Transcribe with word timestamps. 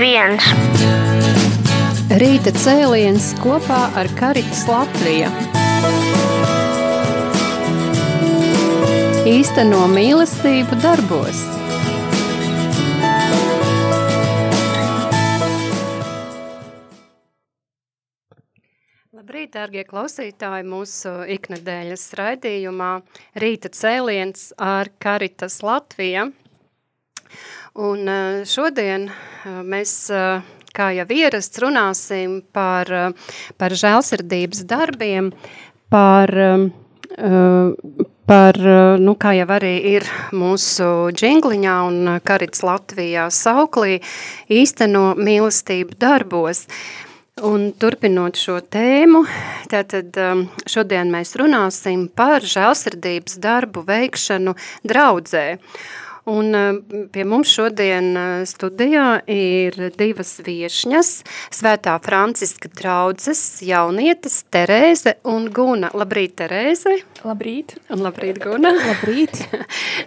viens. 0.00 0.44
Rīta 2.20 2.50
cēliens 2.56 3.30
kopā 3.42 3.80
ar 4.00 4.08
Karitas 4.16 4.62
Latviju. 4.68 5.28
Īsteno 9.28 9.82
mīlestību 9.92 10.78
darbos. 10.80 11.44
Labrīt, 19.12 19.52
dārgie 19.54 19.84
klausītāji, 19.84 20.64
mūsu 20.66 21.12
iknedēļas 21.36 22.08
raidījumā 22.18 22.92
Rīta 23.44 23.68
cēliens 23.76 24.50
ar 24.56 24.88
Karitas 24.98 25.60
Latvija. 25.66 26.30
Un 27.78 28.08
eh, 28.08 28.42
šodien 28.50 29.06
eh, 29.06 29.60
mēs, 29.62 30.10
eh, 30.10 30.42
kā 30.74 30.90
jau 30.96 31.06
ierasts, 31.06 31.60
runāsim 31.62 32.40
par, 32.52 32.88
par 33.58 33.74
žēlsirdības 33.74 34.64
darbiem, 34.70 35.32
par, 35.90 36.30
par, 38.30 38.58
nu, 39.02 39.14
kā 39.18 39.32
jau 39.34 39.46
arī 39.50 39.72
ir 39.96 40.06
mūsu 40.30 41.10
džingliņā 41.10 41.74
un 41.88 42.12
Karits 42.22 42.62
Latvijā 42.62 43.26
sauklī, 43.34 43.98
īsteno 44.46 45.16
mīlestību 45.18 45.98
darbos. 45.98 46.68
Un 47.42 47.72
turpinot 47.74 48.38
šo 48.38 48.60
tēmu, 48.62 49.24
tātad 49.72 50.14
šodien 50.70 51.10
mēs 51.10 51.34
runāsim 51.40 52.06
par 52.14 52.46
žēlsirdības 52.46 53.42
darbu 53.42 53.82
veikšanu 53.90 54.54
draudzē. 54.86 55.48
Un 56.30 56.54
eh, 56.54 56.78
pie 57.10 57.24
mums 57.26 57.50
šodien 57.50 58.10
eh, 58.14 58.28
studijā 58.46 59.06
ir 59.30 59.76
divas 59.98 60.36
viešņas, 60.46 61.10
Svētā 61.54 61.96
Franciska 62.04 62.70
draudzes 62.70 63.40
jaunietes 63.66 64.44
Terēze 64.52 65.16
un 65.26 65.48
Guna. 65.54 65.90
Labrīt, 65.96 66.36
Terēze! 66.38 67.00
Labrīt! 67.26 67.74
Un 67.90 68.04
labrīt, 68.06 68.38
Guna! 68.42 68.72
Labrīt! 68.90 69.42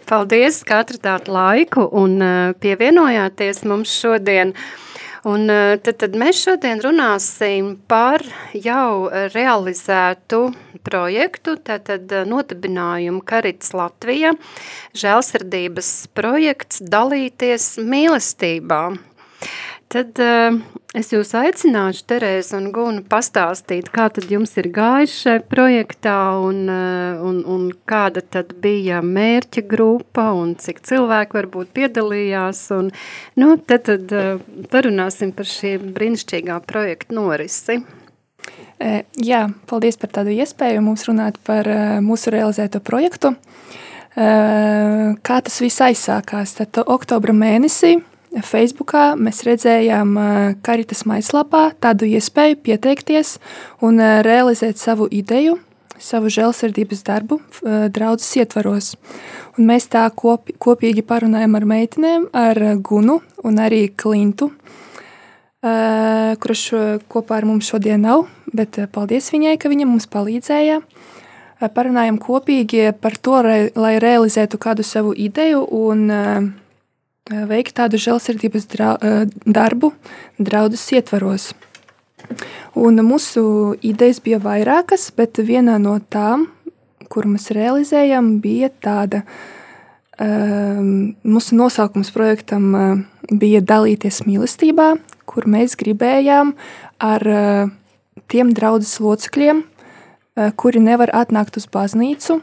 Paldies, 0.10 0.62
ka 0.68 0.84
atradāt 0.86 1.28
laiku 1.28 1.90
un 1.92 2.18
eh, 2.24 2.56
pievienojāties 2.64 3.66
mums 3.68 3.92
šodien. 4.00 4.56
Un 5.24 5.48
tad, 5.48 5.96
tad 6.02 6.18
mēs 6.20 6.42
šodien 6.44 6.82
runāsim 6.84 7.78
par 7.88 8.26
jau 8.52 9.08
realizētu 9.32 10.50
projektu, 10.84 11.56
tātad 11.64 12.12
eh, 12.12 12.26
notabinājumu 12.28 13.24
Karits 13.26 13.74
Latvija, 13.76 14.34
žēlsirdības 14.98 15.92
projekts 16.18 16.84
dalīties 16.84 17.74
mīlestībā. 17.80 18.84
Tad 19.94 20.20
uh, 20.24 20.56
es 20.98 21.10
jūs 21.14 21.34
aicināšu, 21.38 22.04
Terēza 22.10 22.58
un 22.60 22.70
Guna, 22.76 23.02
pastāstīt, 23.10 23.90
kā 23.94 24.08
tad 24.14 24.30
jums 24.32 24.54
ir 24.62 24.70
gājis 24.74 25.16
šajā 25.24 25.42
projektā 25.52 26.18
un, 26.44 26.62
uh, 26.70 27.24
un, 27.26 27.42
un 27.50 27.66
kāda 27.90 28.22
tad 28.22 28.54
bija 28.64 29.02
mērķa 29.06 29.66
grupa 29.70 30.30
un 30.38 30.54
cik 30.60 30.84
cilvēki 30.86 31.40
varbūt 31.40 31.74
piedalījās. 31.76 32.64
Un, 32.78 32.94
nu, 33.42 33.56
tad 33.58 33.90
tad 33.90 34.14
uh, 34.14 34.38
parunāsim 34.74 35.34
par 35.36 35.50
šī 35.50 35.76
brīnišķīgā 35.98 36.62
projekta 36.70 37.20
norisi. 37.20 37.82
E, 38.84 39.04
jā, 39.24 39.46
paldies 39.70 40.00
par 40.00 40.12
tādu 40.14 40.34
iespēju 40.36 40.82
mums 40.84 41.06
runāt 41.08 41.38
par 41.48 41.68
e, 41.70 41.80
mūsu 42.04 42.34
realizēto 42.34 42.82
projektu. 42.84 43.34
E, 43.34 44.28
kā 45.24 45.38
tas 45.46 45.60
viss 45.64 45.84
aizsākās? 45.86 46.58
Tad 46.60 46.82
oktobra 46.84 47.36
mēnesī 47.38 47.96
Facebookā 48.42 49.14
mēs 49.20 49.44
redzējām 49.46 50.16
Karitas 50.66 51.04
maislapā 51.06 51.68
tādu 51.84 52.08
iespēju 52.10 52.58
pieteikties 52.66 53.36
un 53.86 54.02
realizēt 54.26 54.82
savu 54.82 55.06
ideju, 55.12 55.60
savu 56.02 56.32
žēlsirdības 56.34 57.04
darbu 57.06 57.38
draudzes 57.94 58.32
ietvaros. 58.42 58.96
Un 59.58 59.70
mēs 59.70 59.86
tā 59.94 60.08
kopi, 60.18 60.56
kopīgi 60.58 61.04
parunājam 61.06 61.60
ar 61.60 61.68
meitenēm, 61.70 62.26
ar 62.34 62.58
Gunu 62.82 63.20
un 63.46 63.62
arī 63.62 63.86
Klintu, 63.94 64.50
kurš 65.62 66.64
kopā 67.14 67.38
ar 67.38 67.48
mums 67.48 67.70
šodien 67.70 68.02
nav, 68.02 68.26
bet 68.50 68.82
paldies 68.92 69.30
viņai, 69.30 69.60
ka 69.62 69.70
viņa 69.70 69.86
mums 69.88 70.10
palīdzēja. 70.10 70.82
Parunājam 71.78 72.18
kopīgi 72.20 72.90
par 73.00 73.14
to, 73.22 73.38
lai 73.78 73.94
realizētu 74.02 74.58
kādu 74.60 74.84
savu 74.84 75.14
ideju 75.14 75.62
un 75.70 76.10
veikt 77.32 77.78
tādu 77.80 78.00
žēlsirdības 78.02 78.68
darbu 79.46 79.94
draudzes 80.40 80.84
ietvaros. 80.92 81.54
Un 82.76 83.00
mūsu 83.06 83.76
idejas 83.86 84.20
bija 84.24 84.40
vairākas, 84.44 85.10
bet 85.16 85.38
viena 85.38 85.78
no 85.80 86.00
tām, 86.12 86.48
kur 87.12 87.28
mēs 87.30 87.52
realizējam, 87.54 88.40
bija 88.42 88.72
tāda. 88.84 89.24
Mūsu 90.20 91.58
nosaukums 91.58 92.12
projektam 92.14 92.72
bija 93.30 93.62
dalīties 93.66 94.24
mīlestībā, 94.28 94.94
kur 95.26 95.48
mēs 95.50 95.78
gribējām 95.80 96.54
ar 97.04 97.28
uh, 97.28 97.72
tiem 98.32 98.54
draudzes 98.56 99.00
locekļiem, 99.04 99.64
uh, 99.64 100.52
kuri 100.60 100.84
nevar 100.84 101.14
atnākt 101.16 101.58
uz 101.60 101.68
baznīcu, 101.72 102.42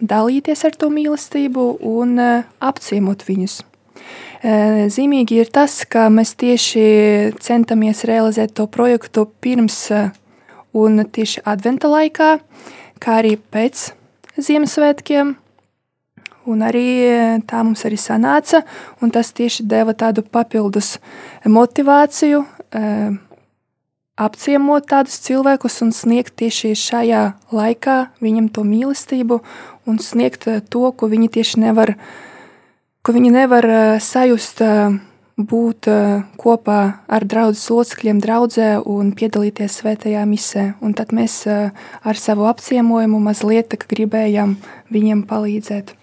dalīties 0.00 0.64
ar 0.68 0.78
to 0.78 0.90
mīlestību 0.92 1.68
un 1.92 2.16
uh, 2.18 2.48
apciemot 2.60 3.26
viņus. 3.28 3.60
Uh, 4.42 4.86
zīmīgi 4.92 5.42
ir 5.42 5.52
tas, 5.54 5.82
ka 5.86 6.08
mēs 6.12 6.34
tieši 6.40 6.86
centamies 7.42 8.04
realizēt 8.08 8.56
to 8.58 8.66
projektu 8.66 9.28
pirms 9.44 9.78
uh, 9.94 10.10
un 10.74 11.04
tieši 11.04 11.44
adventa 11.46 11.90
laikā, 11.92 12.36
kā 13.02 13.20
arī 13.22 13.36
pēc 13.38 13.92
Ziemassvētkiem, 14.32 15.36
Un 16.42 16.62
arī 16.66 16.86
e, 17.06 17.18
tā 17.46 17.60
mums 17.62 17.84
arī 17.86 17.98
sanāca, 18.00 18.64
un 19.02 19.12
tas 19.14 19.30
tieši 19.30 19.62
deva 19.70 19.94
tādu 19.94 20.24
papildus 20.26 20.96
motivāciju, 21.46 22.42
apciemot 24.22 24.88
tādus 24.90 25.20
cilvēkus 25.22 25.78
un 25.86 25.92
sniegt 25.94 26.34
tieši 26.40 26.74
šajā 26.78 27.22
laikā 27.54 27.96
viņam 28.24 28.50
to 28.54 28.64
mīlestību 28.66 29.38
un 29.86 30.02
sniegt 30.02 30.48
to, 30.70 30.84
ko 30.90 31.10
viņi 31.12 31.30
tieši 31.38 31.62
nevar, 31.62 31.94
ko 33.02 33.14
viņi 33.16 33.32
nevar 33.34 33.66
sajust, 34.02 34.62
būt 35.36 35.88
kopā 36.38 36.78
ar 37.08 37.24
draudzes 37.24 37.64
locekļiem 37.72 38.20
draudzē 38.22 38.68
un 38.84 39.12
piedalīties 39.16 39.80
svētajā 39.80 40.22
misē. 40.28 40.66
Un 40.84 40.94
tad 40.94 41.14
mēs 41.16 41.42
ar 41.48 42.20
savu 42.20 42.46
apciemojumu 42.50 43.20
mazliet 43.22 43.74
gribējām 43.88 44.56
viņiem 44.92 45.24
palīdzēt. 45.30 45.94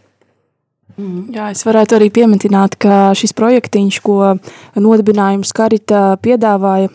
Mm. 0.99 1.29
Jā, 1.31 1.51
es 1.53 1.63
varētu 1.63 1.95
arī 1.95 2.09
pieminēt, 2.11 2.75
ka 2.81 3.13
šis 3.15 3.31
projektiņš, 3.37 3.99
ko 4.03 4.35
nodibinājums 4.75 5.53
Karita 5.55 6.17
piedāvāja, 6.19 6.89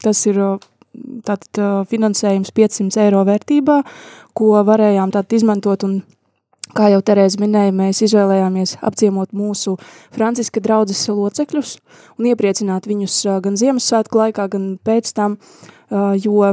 tas 0.00 0.22
ir 0.30 0.40
tātad 1.26 1.60
finansējums 1.90 2.54
500 2.56 3.02
eiro 3.04 3.26
vērtībā, 3.28 3.82
ko 4.32 4.54
varējām 4.64 5.12
izmantot 5.36 5.84
un 5.84 6.00
Kā 6.76 6.90
jau 6.92 7.00
Terēza 7.04 7.40
minēja, 7.40 7.72
mēs 7.72 8.02
izvēlējāmies 8.04 8.76
apciemot 8.84 9.32
mūsu 9.36 9.76
Franciska 10.14 10.60
draudzes 10.64 11.06
locekļus 11.08 11.76
un 12.18 12.28
iepriecināt 12.28 12.88
viņus 12.90 13.20
gan 13.44 13.56
Ziemassvētku 13.60 14.20
laikā, 14.20 14.48
gan 14.52 14.74
pēc 14.84 15.12
tam, 15.16 15.38
jo 16.20 16.52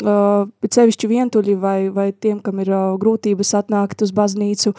sevišķi 0.00 1.10
vientuļi 1.10 1.56
vai, 1.60 1.78
vai 1.92 2.08
tiem, 2.12 2.40
kam 2.40 2.62
ir 2.62 2.72
grūtības 3.02 3.52
atnākt 3.58 4.00
uz 4.06 4.14
baznīcu, 4.16 4.72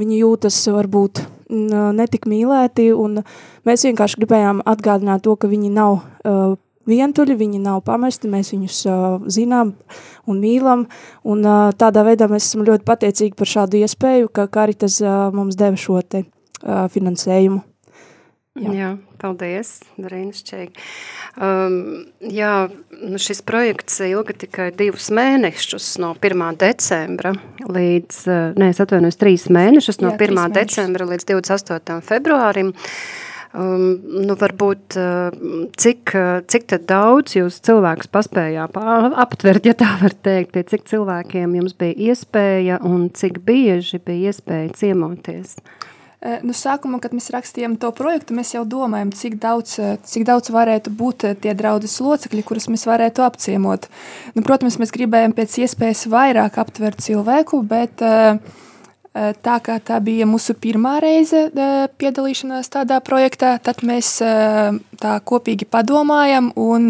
viņi 0.00 0.20
jūtas 0.20 0.60
varbūt 0.74 1.24
netik 1.96 2.28
mīlēti, 2.28 2.90
un 2.92 3.22
mēs 3.66 3.86
vienkārši 3.88 4.20
gribējām 4.20 4.62
atgādināt 4.68 5.24
to, 5.24 5.36
ka 5.40 5.48
viņi 5.48 5.72
nav 5.72 6.02
vientuļi, 6.88 7.36
viņi 7.38 7.62
nav 7.64 7.82
pamesti, 7.86 8.30
mēs 8.32 8.52
viņus 8.54 8.80
uh, 8.90 9.06
zinām 9.32 9.74
un 10.26 10.42
mīlam, 10.42 10.86
un 11.26 11.46
uh, 11.46 11.70
tādā 11.78 12.06
veidā 12.06 12.30
mēs 12.30 12.48
esam 12.48 12.66
ļoti 12.66 12.86
pateicīgi 12.86 13.38
par 13.38 13.52
šādu 13.52 13.82
iespēju, 13.82 14.32
ka 14.32 14.48
Karitas 14.52 15.00
uh, 15.04 15.28
mums 15.34 15.58
deva 15.58 15.78
šo 15.80 16.00
te 16.02 16.24
uh, 16.26 16.86
finansējumu. 16.92 17.62
Jā, 18.56 18.72
jā 18.72 18.90
paldies, 19.20 19.80
brīnišķīgi. 20.00 20.84
Um, 21.36 22.06
jā, 22.32 22.52
nu 23.04 23.20
šis 23.20 23.42
projekts 23.44 24.00
ilga 24.06 24.36
tikai 24.44 24.70
divus 24.76 25.10
mēnešus 25.14 25.96
no 26.00 26.14
1. 26.16 26.44
decembra 26.60 27.34
līdz, 27.64 28.22
uh, 28.30 28.56
nē, 28.56 28.70
es 28.72 28.80
atvainojos, 28.84 29.20
trīs 29.20 29.48
mēnešus 29.52 30.00
no 30.00 30.14
jā, 30.14 30.20
1. 30.20 30.40
Mēnešus. 30.40 30.56
decembra 30.56 31.08
līdz 31.12 31.28
28. 31.34 32.00
februārim. 32.08 32.72
Um, 33.56 33.84
nu, 34.26 34.34
varbūt, 34.36 34.98
uh, 35.00 35.36
cik, 35.80 36.12
cik 36.52 36.66
tad 36.68 36.82
daudz 36.90 37.38
jūs 37.38 37.56
cilvēkus 37.64 38.10
paspējāt 38.12 38.76
aptvert, 38.76 39.64
ja 39.64 39.72
tā 39.78 39.94
var 40.02 40.12
teikt, 40.12 40.52
pie 40.52 40.66
cik 40.68 40.84
cilvēkiem 40.90 41.54
jums 41.56 41.72
bija 41.78 42.12
iespēja 42.12 42.82
un 42.84 43.08
cik 43.16 43.40
bieži 43.46 44.02
bija 44.04 44.34
iespēja 44.34 44.74
ciemoties? 44.76 45.56
Nu, 46.42 46.54
sākumā, 46.56 46.98
kad 47.02 47.12
mēs 47.14 47.28
rakstījām 47.30 47.76
to 47.78 47.90
projektu, 47.94 48.34
mēs 48.34 48.54
jau 48.54 48.64
domājam, 48.66 49.12
cik 49.14 49.36
daudz, 49.40 49.76
cik 50.08 50.24
daudz 50.26 50.50
varētu 50.50 50.90
būt 50.96 51.26
tie 51.44 51.52
draudzes 51.54 51.94
locekļi, 52.02 52.42
kurus 52.46 52.66
mēs 52.72 52.86
varētu 52.88 53.22
apciemot. 53.22 53.86
Nu, 54.34 54.42
protams, 54.46 54.78
mēs 54.80 54.94
gribējām 54.96 55.36
pēc 55.36 55.58
iespējas 55.66 56.06
vairāk 56.10 56.56
aptvert 56.62 57.04
cilvēku, 57.04 57.60
bet 57.68 58.02
uh, 58.02 58.40
tā 59.16 59.56
kā 59.64 59.78
tā 59.80 59.98
bija 60.04 60.26
mūsu 60.28 60.54
pirmā 60.60 60.96
reize 61.02 61.46
eh, 61.48 61.74
piedalīšanās 62.00 62.68
tādā 62.72 62.98
projektā, 63.04 63.54
tad 63.62 63.82
mēs 63.86 64.16
eh, 64.24 64.76
tā 65.00 65.16
kopīgi 65.24 65.68
padomājam 65.68 66.50
un 66.56 66.88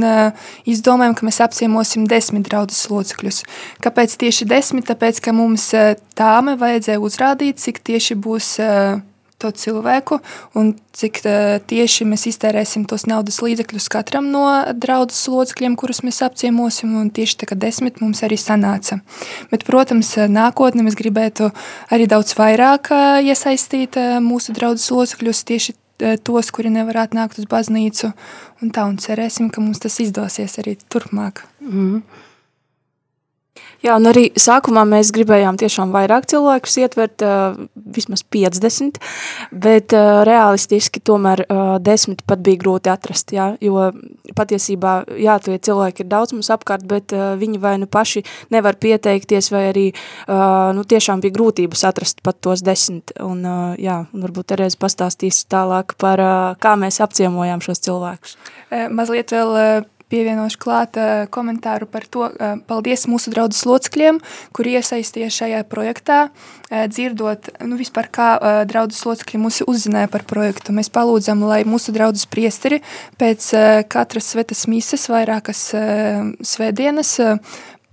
izdomājam, 0.69 1.17
ka 1.19 1.27
mēs 1.27 1.41
apciemosim 1.45 2.07
desmit 2.11 2.47
draudzes 2.49 2.87
locekļus. 2.91 3.43
Kāpēc 3.83 4.17
tieši 4.21 4.49
desmit? 4.49 4.87
Tāpēc, 4.91 5.21
ka 5.25 5.35
mums 5.35 5.69
tāme 6.19 6.57
vajadzēja 6.61 7.03
uzrādīt, 7.03 7.63
cik 7.63 7.83
tieši 7.87 8.19
būs 8.23 8.55
to 9.43 9.51
cilvēku 9.53 10.19
un 10.57 10.73
cik 10.97 11.21
tieši 11.69 12.07
mēs 12.09 12.27
iztērēsim 12.31 12.87
tos 12.89 13.05
naudas 13.09 13.39
līdzekļus 13.45 13.89
katram 13.93 14.31
no 14.33 14.45
draudzes 14.73 15.27
locekļiem, 15.29 15.77
kurus 15.77 16.03
mēs 16.07 16.23
apciemosim, 16.25 16.95
un 16.97 17.11
tieši 17.15 17.41
tā 17.43 17.51
kā 17.51 17.59
desmit 17.61 18.01
mums 18.01 18.23
arī 18.27 18.39
sanāca. 18.41 19.01
Bet, 19.53 19.67
protams, 19.69 20.15
nākotnē 20.17 20.87
mēs 20.87 20.97
gribētu 20.99 21.51
arī 21.93 22.09
daudz 22.11 22.37
vairāk 22.39 22.93
iesaistīt 23.27 24.01
mūsu 24.25 24.57
draudzes 24.57 24.89
locekļus 24.95 25.45
tieši 25.53 25.77
tos, 26.25 26.51
kuri 26.53 26.73
nevar 26.73 27.05
atnākt 27.07 27.41
uz 27.41 27.49
baznīcu, 27.49 28.13
un 28.63 28.73
tā, 28.73 28.85
un 28.89 28.99
cerēsim, 29.01 29.51
ka 29.53 29.65
mums 29.65 29.81
tas 29.83 29.97
izdosies 30.03 30.59
arī 30.61 30.77
turpmāk. 30.93 31.45
Mm. 31.65 32.03
Jā, 33.85 33.95
un 33.99 34.09
arī 34.09 34.29
sākumā 34.41 34.83
mēs 34.89 35.13
gribējām 35.15 35.59
tiešām 35.61 35.93
vairāk 35.95 36.27
cilvēkus 36.31 36.77
ietvert, 36.83 37.23
uh, 37.23 37.59
vismaz 37.95 38.25
50, 38.35 38.99
bet 39.53 39.95
uh, 39.95 40.23
realistiski 40.27 41.03
tomēr 41.05 41.45
uh, 41.45 41.77
10 41.85 42.25
pat 42.27 42.43
bija 42.45 42.61
grūti 42.63 42.91
atrast, 42.91 43.35
jā, 43.37 43.53
jo 43.63 43.91
patiesībā, 44.37 44.95
jā, 45.23 45.37
tie 45.45 45.59
cilvēki 45.69 46.05
ir 46.05 46.11
daudz 46.11 46.35
mums 46.35 46.51
apkārt, 46.55 46.87
bet 46.89 47.15
uh, 47.15 47.35
viņi 47.39 47.61
vai 47.63 47.77
nu 47.83 47.89
paši 47.91 48.25
nevar 48.55 48.79
pieteikties, 48.81 49.53
vai 49.55 49.67
arī, 49.71 49.87
uh, 49.93 50.73
nu, 50.77 50.87
tiešām 50.89 51.23
bija 51.25 51.37
grūtības 51.37 51.87
atrast 51.91 52.25
pat 52.27 52.41
tos 52.45 52.65
10, 52.67 53.17
un, 53.27 53.43
uh, 53.45 53.75
jā, 53.81 54.03
un 54.11 54.25
varbūt 54.27 54.55
Terēze 54.55 54.79
pastāstīs 54.81 55.45
tālāk 55.51 55.97
par, 56.01 56.23
uh, 56.23 56.55
kā 56.63 56.77
mēs 56.81 57.03
apciemojām 57.05 57.63
šos 57.65 57.83
cilvēkus. 57.87 58.39
Mazliet 58.95 59.31
vēl 59.35 59.87
pievienošu 60.13 60.61
klāt 60.63 60.99
komentāru 61.35 61.89
par 61.91 62.07
to, 62.11 62.29
paldies 62.69 63.07
mūsu 63.11 63.33
draudzes 63.35 63.65
locekļiem, 63.67 64.21
kuri 64.57 64.77
iesaistīja 64.79 65.31
šajā 65.35 65.63
projektā, 65.71 66.19
dzirdot, 66.71 67.51
nu 67.67 67.79
vispār 67.79 68.11
kā 68.13 68.29
draudzes 68.71 69.05
locekļi 69.07 69.43
mūs 69.43 69.63
uzzināja 69.67 70.11
par 70.13 70.27
projektu. 70.29 70.75
Mēs 70.77 70.91
palūdzam, 70.95 71.43
lai 71.47 71.63
mūsu 71.69 71.95
draudzes 71.95 72.27
priesteri 72.31 72.83
pēc 73.21 73.51
katras 73.93 74.33
svetas 74.35 74.67
mises 74.71 75.09
vairākas 75.13 75.69
svētdienas 76.43 77.17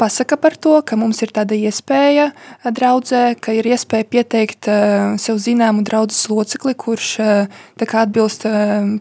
pasaka 0.04 0.36
par 0.36 0.58
to, 0.60 0.82
ka 0.84 0.98
mums 1.00 1.22
ir 1.24 1.32
tāda 1.32 1.56
iespēja 1.56 2.34
draudzē, 2.68 3.38
ka 3.40 3.56
ir 3.56 3.70
iespēja 3.72 4.10
pieteikt 4.12 4.68
sev 5.24 5.40
zināmu 5.40 5.86
draudzes 5.88 6.28
locekli, 6.28 6.76
kurš 6.76 7.16
kā, 7.80 8.04
atbilst 8.04 8.44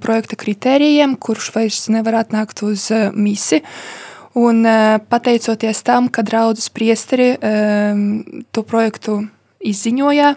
projekta 0.05 0.39
kritērijiem, 0.39 1.17
kurš 1.19 1.51
vairs 1.57 1.89
nevar 1.91 2.21
atnākt 2.23 2.63
uz 2.63 2.87
misi. 3.19 3.65
Un 4.39 4.63
pateicoties 5.11 5.83
tam, 5.85 6.07
ka 6.07 6.23
draudzes 6.23 6.71
priesteri 6.71 7.35
to 8.55 8.63
projektu 8.63 9.25
izziņoja, 9.59 10.37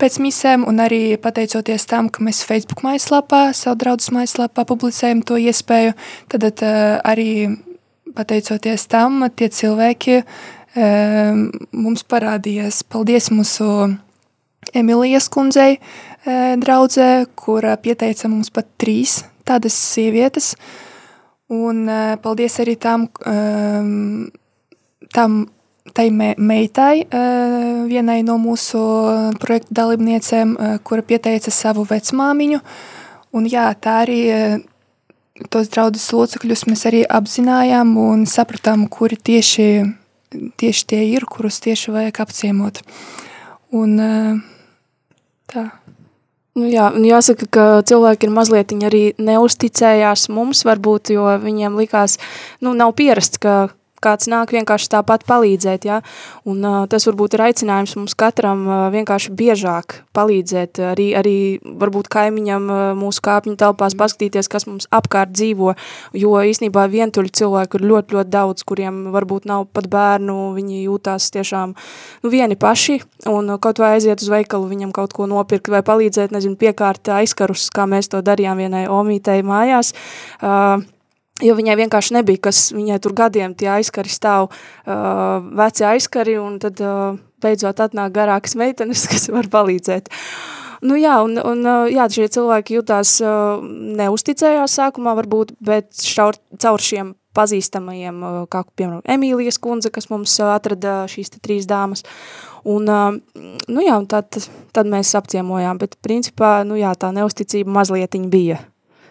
pēc 0.00 0.20
misēm, 0.20 0.68
un 0.68 0.84
arī 0.84 1.16
pateicoties 1.20 1.88
tam, 1.88 2.12
ka 2.12 2.24
mēs 2.24 2.44
Facebook 2.44 2.84
mājaslapā, 2.84 3.46
savu 3.56 3.80
draugu 3.80 4.18
mājaslapā 4.18 4.66
publicējam 4.68 5.22
to 5.24 5.38
iespēju, 5.40 5.94
tad 6.32 6.50
uh, 6.50 6.98
arī 7.06 7.30
pateicoties 8.14 8.86
tam, 8.90 9.24
tie 9.36 9.50
cilvēki 9.52 10.20
um, 10.22 11.46
mums 11.84 12.04
parādījās. 12.08 12.82
Paldies 12.88 13.30
mūsu 13.34 13.68
Emīlijas 14.74 15.28
kundzei, 15.32 15.78
uh, 15.78 16.54
draudzē, 16.60 17.26
kura 17.36 17.76
pieteica 17.80 18.30
mums 18.32 18.52
pat 18.54 18.70
trīs 18.80 19.22
tādas 19.46 19.76
sievietes. 19.76 20.54
Un 21.52 21.84
uh, 21.86 22.14
paldies 22.22 22.56
arī 22.64 22.78
tam, 22.80 23.06
tam 25.14 25.42
tai 25.94 26.08
me, 26.10 26.32
meitai, 26.40 27.04
vienai 27.86 28.22
no 28.26 28.38
mūsu 28.40 28.80
projekta 29.38 29.76
dalībniecēm, 29.82 30.54
kura 30.82 31.04
pieteica 31.06 31.52
savu 31.54 31.84
vecmāmiņu. 31.86 32.62
Un 33.36 33.46
jā, 33.50 33.68
tā 33.78 34.00
arī 34.06 34.18
tos 35.50 35.70
draudzes 35.72 36.06
locekļus 36.14 36.66
mēs 36.70 36.84
arī 36.90 37.02
apzinājām 37.10 37.94
un 37.98 38.24
sapratām, 38.30 38.86
kuri 38.90 39.18
tieši, 39.18 39.68
tieši 40.60 40.86
tie 40.90 41.00
ir, 41.10 41.26
kurus 41.30 41.58
tieši 41.64 41.94
vajag 41.94 42.20
apciemot. 42.22 42.82
Un, 43.74 43.98
tā. 45.50 45.64
Nu 46.54 46.68
jā, 46.70 46.86
jāsaka, 47.02 47.48
ka 47.50 47.62
cilvēki 47.82 48.28
ir 48.28 48.34
mazliet 48.34 48.74
arī 48.86 49.02
neusticējās 49.18 50.28
mums, 50.30 50.62
varbūt, 50.62 51.10
jo 51.16 51.26
viņiem 51.42 51.80
likās, 51.82 52.20
nu, 52.62 52.76
nav 52.78 52.94
pierasts, 52.94 53.42
ka 53.42 53.74
kāds 54.04 54.28
nāk 54.30 54.52
vienkārši 54.54 54.90
tāpat 54.92 55.24
palīdzēt, 55.28 55.86
ja? 55.88 56.00
un 56.48 56.62
uh, 56.64 56.84
tas 56.90 57.06
varbūt 57.08 57.36
ir 57.36 57.44
aicinājums 57.48 57.96
mums 57.98 58.16
katram 58.18 58.64
uh, 58.68 58.76
vienkārši 58.94 59.32
biežāk 59.36 60.00
palīdzēt, 60.16 60.80
arī, 60.92 61.08
arī 61.18 61.36
varbūt 61.64 62.10
kaimiņam 62.12 62.68
uh, 62.70 62.82
mūsu 62.98 63.24
kāpņu 63.24 63.56
telpās 63.60 63.96
paskatīties, 63.98 64.50
kas 64.52 64.68
mums 64.68 64.88
apkārt 64.94 65.34
dzīvo, 65.34 65.74
jo 66.20 66.34
īstenībā 66.50 66.86
vientuļi 66.92 67.34
cilvēku 67.40 67.80
ir 67.80 67.88
ļoti, 67.90 68.18
ļoti 68.18 68.34
daudz, 68.34 68.66
kuriem 68.68 69.04
varbūt 69.14 69.48
nav 69.50 69.66
pat 69.74 69.88
bērnu, 69.92 70.38
viņi 70.58 70.84
jūtās 70.84 71.30
tiešām 71.34 71.74
nu, 71.74 72.32
vieni 72.32 72.58
paši, 72.60 73.00
un 73.30 73.56
kaut 73.62 73.82
vai 73.82 73.94
aiziet 73.98 74.22
uz 74.22 74.30
veikalu 74.32 74.70
viņam 74.70 74.94
kaut 74.94 75.16
ko 75.16 75.28
nopirkt 75.30 75.72
vai 75.72 75.82
palīdzēt, 75.86 76.34
nezinu, 76.34 76.58
piekārt 76.60 77.12
aizkarus, 77.18 77.70
kā 77.74 77.88
mēs 77.90 78.12
to 78.12 78.22
darījām 78.24 78.60
vienai 78.60 78.86
omītei 78.90 79.40
mājās, 79.46 79.94
uh, 80.42 80.82
jo 81.42 81.54
viņai 81.58 81.74
vienkārši 81.82 82.14
nebija, 82.14 82.44
kas 82.48 82.68
viņai 82.74 83.00
tur 83.02 83.14
gadiem 83.18 83.54
tie 83.58 83.70
aizkari 83.74 84.12
stāv, 84.12 84.50
uh, 84.52 85.46
veci 85.58 85.86
aizkari, 85.88 86.36
un 86.38 86.60
tad 86.62 86.78
uh, 86.84 87.16
beidzot 87.42 87.82
atnāk 87.82 88.14
garākas 88.14 88.54
meitenes, 88.58 89.06
kas 89.10 89.30
var 89.34 89.50
palīdzēt. 89.50 90.12
Nu 90.84 90.98
jā, 91.00 91.16
un, 91.24 91.38
un 91.40 91.64
jā, 91.88 92.06
šie 92.12 92.28
cilvēki 92.30 92.76
jutās 92.78 93.16
uh, 93.24 93.62
neusticējās 93.98 94.78
sākumā 94.78 95.14
varbūt, 95.16 95.54
bet 95.64 95.94
šaur, 95.96 96.36
caur 96.60 96.82
šiem 96.82 97.14
pazīstamajiem, 97.34 98.20
uh, 98.22 98.42
kā 98.50 98.62
piemēram 98.76 99.02
Emīlijas 99.16 99.58
kundze, 99.58 99.90
kas 99.90 100.10
mums 100.12 100.36
uh, 100.38 100.52
atrada 100.54 101.02
šīs 101.10 101.34
te 101.34 101.42
trīs 101.42 101.66
dāmas, 101.66 102.04
un, 102.64 102.86
nu 102.86 103.82
jā, 103.84 103.96
un 103.98 104.06
tad, 104.08 104.38
tad 104.72 104.88
mēs 104.88 105.10
apciemojām, 105.18 105.80
bet 105.82 105.98
principā, 106.04 106.62
nu 106.68 106.78
jā, 106.80 106.94
tā 106.96 107.10
neusticība 107.16 107.74
mazlietiņa 107.80 108.30
bija. 108.32 108.60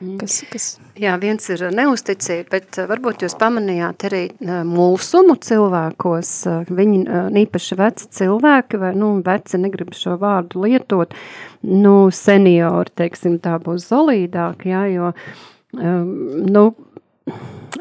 Mm. 0.03 0.17
Kas, 0.19 0.41
kas... 0.51 0.65
Jā, 0.99 1.13
viens 1.21 1.45
ir 1.53 1.63
neusticība, 1.71 2.57
bet 2.57 2.79
eh, 2.81 2.87
varbūt 2.89 3.23
jūs 3.23 3.37
pamanījāt 3.39 4.03
arī 4.09 4.23
eh, 4.33 4.51
mulsumu 4.67 5.37
cilvēkos, 5.39 6.33
viņi 6.67 6.99
īpaši 7.45 7.79
veci 7.79 8.09
cilvēki, 8.19 8.81
vai, 8.81 8.91
nu, 8.99 9.13
veci 9.23 9.61
negrib 9.63 9.95
šo 9.95 10.17
vārdu 10.21 10.65
lietot, 10.65 11.15
nu, 11.63 11.95
seniori, 12.11 12.91
teiksim, 12.99 13.39
tā 13.43 13.55
būs 13.63 13.87
zolīdāk, 13.93 14.67
jā, 14.67 14.83
jo, 14.91 15.13
nu, 15.73 16.65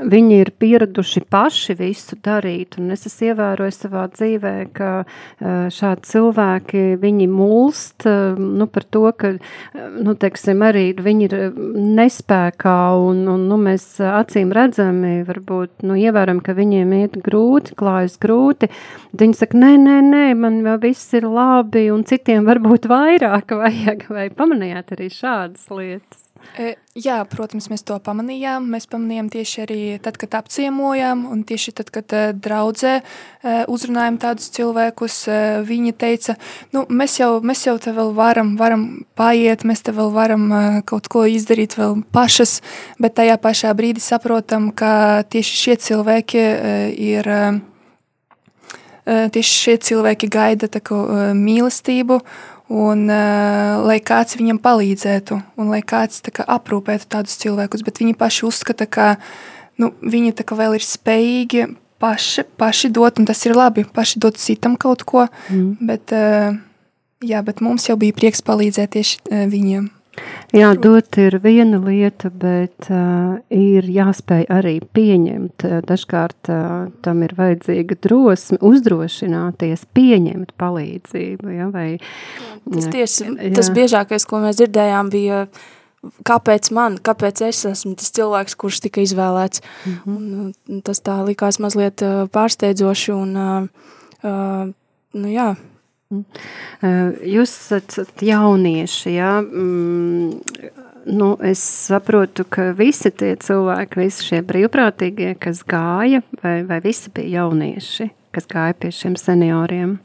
viņi 0.00 0.38
ir 0.42 0.50
pieraduši 0.60 1.22
paši 1.30 1.76
visu 1.78 2.16
darīt, 2.24 2.78
un 2.80 2.92
es 2.94 3.06
esmu 3.08 3.30
ievērojis 3.32 3.80
savā 3.84 4.04
dzīvē, 4.12 4.54
ka 4.76 4.90
šādi 5.72 6.08
cilvēki, 6.08 6.84
mulst, 7.32 8.06
nu, 8.38 8.66
par 8.72 8.86
to, 8.94 9.04
ka, 9.16 9.34
nu, 9.74 10.14
teiksim, 10.18 10.62
arī 10.66 10.84
viņi 10.96 11.28
ir 11.28 11.36
nespēkā, 11.98 12.78
un, 13.08 13.24
un 13.32 13.46
nu, 13.50 13.58
mēs 13.60 13.86
acīm 14.06 14.52
redzami, 14.56 15.14
varbūt, 15.28 15.84
nu, 15.88 15.98
ievēram, 15.98 16.42
ka 16.44 16.56
viņiem 16.58 16.96
iet 17.02 17.20
grūti, 17.24 17.76
klājas 17.78 18.18
grūti, 18.22 18.70
viņi 19.18 19.38
saka, 19.38 19.60
nē, 19.60 19.74
nē, 19.82 20.00
nē, 20.08 20.24
man 20.38 20.60
jau 20.64 20.78
viss 20.82 21.14
ir 21.18 21.28
labi, 21.28 21.88
un 21.94 22.06
citiem 22.08 22.48
varbūt 22.48 22.90
vairāk 22.90 23.56
vajag, 23.62 24.08
vai 24.12 24.28
pamanījāt 24.34 24.96
arī 24.96 25.12
šādas 25.12 25.68
lietas? 25.72 26.21
E, 26.52 26.74
jā, 26.98 27.16
protams, 27.32 27.70
mēs 27.72 27.84
to 27.88 27.96
pamanījām. 28.04 28.66
Mēs 28.74 28.84
pamanījām 28.92 29.30
tieši 29.32 29.62
arī 29.64 29.78
tad, 30.04 30.18
kad 30.20 30.34
apciemojām, 30.42 31.24
un 31.32 31.44
tieši 31.48 31.72
tad, 31.78 31.88
kad 31.94 32.12
e, 32.12 32.24
draudzē 32.36 32.92
e, 32.98 33.02
uzrunājām 33.72 34.18
tādus 34.20 34.50
cilvēkus, 34.52 35.16
viņi 35.68 35.94
teica, 35.96 36.36
nu, 36.76 36.84
mēs 36.92 37.16
jau, 37.22 37.30
mēs 37.40 37.64
jau 37.66 37.78
te 37.80 37.94
vēl 37.96 38.12
varam, 38.16 38.54
varam 38.60 38.86
paiet, 39.16 39.64
mēs 39.68 39.84
te 39.86 39.96
vēl 39.96 40.12
varam 40.12 40.46
kaut 40.88 41.08
ko 41.12 41.24
izdarīt 41.30 41.78
vēl 41.80 42.02
pašas, 42.12 42.58
bet 43.00 43.16
tajā 43.16 43.38
pašā 43.40 43.72
brīdī 43.78 44.04
saprotam, 44.04 44.70
ka 44.76 45.24
tieši 45.32 45.60
šie 45.64 45.76
cilvēki 45.88 46.46
ir 47.12 47.28
tieši 49.04 49.54
šie 49.64 49.76
cilvēki 49.82 50.28
gaida 50.30 50.68
tā 50.70 50.78
kā 50.84 51.32
mīlestību 51.34 52.20
un 52.70 53.06
uh, 53.10 53.82
lai 53.86 53.98
kāds 54.04 54.36
viņam 54.38 54.60
palīdzētu, 54.62 55.38
un 55.60 55.72
lai 55.72 55.82
kāds 55.82 56.22
kā, 56.28 56.44
aprūpētu 56.46 57.08
tādus 57.10 57.38
cilvēkus, 57.42 57.84
bet 57.86 58.02
viņi 58.02 58.18
paši 58.18 58.44
uzskata, 58.48 58.86
ka 58.86 59.14
nu, 59.80 59.92
viņi 60.02 60.34
kā, 60.42 60.58
vēl 60.58 60.78
ir 60.78 60.86
spējīgi 60.86 61.66
paši, 62.02 62.46
paši 62.58 62.92
dot, 62.94 63.18
un 63.18 63.28
tas 63.30 63.42
ir 63.46 63.56
labi, 63.56 63.84
paši 63.84 64.22
dot 64.22 64.38
citam 64.40 64.76
kaut 64.80 65.06
ko, 65.08 65.26
mm. 65.50 65.72
bet, 65.88 66.14
uh, 66.16 66.54
jā, 67.24 67.42
bet 67.46 67.62
mums 67.64 67.88
jau 67.90 67.98
bija 68.00 68.16
prieks 68.16 68.44
palīdzēt 68.46 68.94
tieši 68.98 69.20
uh, 69.24 69.44
viņiem. 69.50 69.90
Jā, 70.52 70.74
dot 70.76 71.16
ir 71.16 71.38
viena 71.40 71.78
lieta, 71.80 72.28
bet 72.28 72.90
uh, 72.92 73.38
ir 73.48 73.86
jāspēj 73.88 74.44
arī 74.52 74.74
pieņemt. 74.92 75.64
Dažkārt 75.88 76.50
uh, 76.52 76.90
tam 77.04 77.22
ir 77.24 77.32
vajadzīga 77.38 77.96
drosme, 78.04 78.58
uzdrošināties, 78.60 79.86
pieņemt 79.96 80.52
palīdzību. 80.60 81.54
Ja, 81.56 81.70
vai, 81.72 81.86
tas, 82.66 82.90
tieši, 82.92 83.30
jā. 83.30 83.54
tas 83.56 83.72
biežākais, 83.72 84.28
ko 84.28 84.42
mēs 84.44 84.60
dzirdējām, 84.60 85.12
bija 85.14 85.46
kāpēc 86.28 86.68
man, 86.76 87.00
kāpēc 87.00 87.44
es 87.48 87.64
esmu 87.72 87.94
tas 87.96 88.12
cilvēks, 88.12 88.58
kurš 88.60 88.82
tika 88.84 89.00
izvēlēts. 89.06 89.64
Mm 89.86 89.98
-hmm. 90.04 90.52
un, 90.68 90.80
tas 90.84 91.00
tā 91.00 91.22
likās 91.24 91.62
mazliet 91.62 92.04
pārsteidzoši 92.32 93.16
un, 93.16 93.36
uh, 93.36 94.72
nu 95.14 95.28
jā, 95.32 95.54
jūs 97.34 97.56
esat 97.78 98.22
jaunieši, 98.24 99.16
jā. 99.16 99.32
Mm, 99.42 100.38
nu, 101.12 101.32
es 101.42 101.62
saprotu, 101.88 102.46
ka 102.48 102.70
visi 102.78 103.10
tie 103.10 103.34
cilvēki, 103.40 104.00
visi 104.04 104.28
šie 104.30 104.40
brīvprātīgie, 104.46 105.34
kas 105.40 105.64
gāja, 105.68 106.22
vai, 106.42 106.60
vai 106.68 106.80
visi 106.84 107.12
bija 107.14 107.42
jaunieši, 107.42 108.10
kas 108.34 108.48
gāja 108.50 108.78
pie 108.78 108.92
šiem 108.94 109.18
senioriem? 109.18 109.98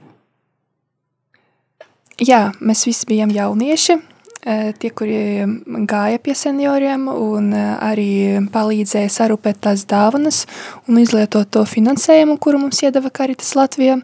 Jā, 2.17 2.47
mēs 2.65 2.87
visi 2.87 3.05
bijām 3.09 3.33
jaunieši. 3.33 3.99
Tie, 4.47 4.89
kuri 4.95 5.43
gāja 5.89 6.21
pie 6.23 6.33
senioriem 6.37 7.09
un 7.11 7.49
arī 7.51 8.39
palīdzēja 8.53 9.09
sarūpēt 9.11 9.59
tās 9.65 9.83
dāvanas 9.89 10.45
un 10.87 11.01
izlietot 11.01 11.49
to 11.51 11.65
finansējumu, 11.67 12.37
kuru 12.39 12.61
mums 12.61 12.79
iedeva 12.85 13.11
Karitas 13.11 13.51
Latvijā 13.59 13.97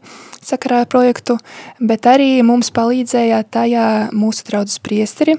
sakarā 0.47 0.83
ar 0.83 0.89
projektu, 0.91 1.37
bet 1.79 2.07
arī 2.09 2.37
mums 2.45 2.71
palīdzēja 2.75 3.43
tajā 3.53 3.87
mūsu 4.15 4.45
draudzes 4.49 4.81
priesteri 4.83 5.37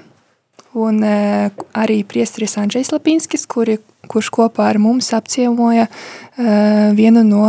un 0.75 1.03
eh, 1.07 1.53
arī 1.79 2.01
priesteris 2.09 2.57
Andrzejs 2.59 2.91
Lapinskis, 2.95 3.47
kuri, 3.51 3.79
kurš 4.11 4.33
kopā 4.35 4.69
ar 4.73 4.81
mums 4.83 5.13
apciemoja 5.17 5.87
vienu 6.99 7.23
no 7.25 7.47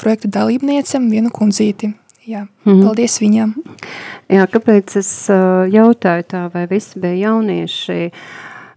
projekta 0.00 0.30
dalībniecem, 0.38 1.10
vienu 1.12 1.30
kundzīti. 1.30 1.92
Jā, 2.26 2.46
mm. 2.64 2.80
Paldies 2.82 3.20
viņam! 3.22 3.52
Jā, 4.32 4.48
kāpēc 4.50 4.96
es 4.98 5.10
jautāju 5.70 6.24
tā, 6.26 6.40
vai 6.50 6.64
visi 6.66 6.98
bija 6.98 7.28
jaunieši? 7.28 8.08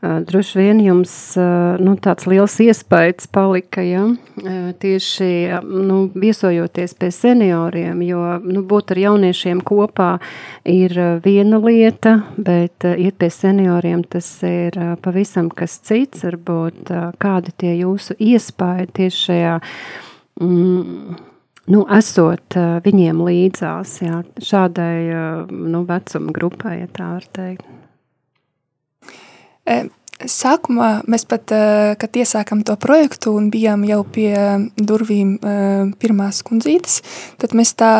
Droši 0.01 0.56
vien 0.56 0.77
jums 0.79 1.12
nu, 1.84 1.94
tāds 2.00 2.24
liels 2.32 2.53
iespējas 2.63 3.27
palika, 3.36 3.84
ja? 3.84 4.06
tieši 4.79 5.60
nu, 5.68 5.98
viesojoties 6.15 6.94
pie 6.96 7.10
senioriem, 7.12 8.00
jo 8.08 8.22
nu, 8.46 8.63
būt 8.63 8.94
ar 8.96 9.01
jauniešiem 9.01 9.60
kopā 9.68 10.13
ir 10.63 10.96
viena 11.25 11.60
lieta, 11.60 12.13
bet 12.39 12.88
iet 12.88 13.18
pie 13.20 13.27
senioriem 13.34 14.06
tas 14.08 14.29
ir 14.48 14.77
pavisam 15.03 15.50
kas 15.51 15.75
cits, 15.84 16.24
varbūt 16.24 16.94
kādi 17.20 17.56
tie 17.60 17.74
jūsu 17.82 18.15
iespēja 18.24 18.88
tieši 19.01 19.20
šajā 19.25 19.58
mm, 20.39 21.20
nu, 21.75 21.84
esot 22.00 22.56
viņiem 22.88 23.20
līdzās, 23.27 23.98
jā, 24.08 24.24
šādai 24.39 25.51
nu, 25.51 25.84
vecuma 25.91 26.39
grupai, 26.39 26.77
ja 26.86 26.89
tā 26.96 27.12
var 27.18 27.27
teikt? 27.36 27.68
Sākumā 30.19 30.89
mēs 31.07 31.23
pat, 31.23 31.53
uh, 31.55 31.93
kad 31.95 32.17
iesākam 32.19 32.65
to 32.67 32.75
projektu 32.75 33.31
un 33.39 33.47
bijām 33.53 33.85
jau 33.88 34.01
pie 34.03 34.33
durvīm 34.75 35.38
pirmās 36.01 36.41
kundzītes, 36.43 36.99
tad 37.39 37.55
mēs 37.55 37.71
tā 37.79 37.93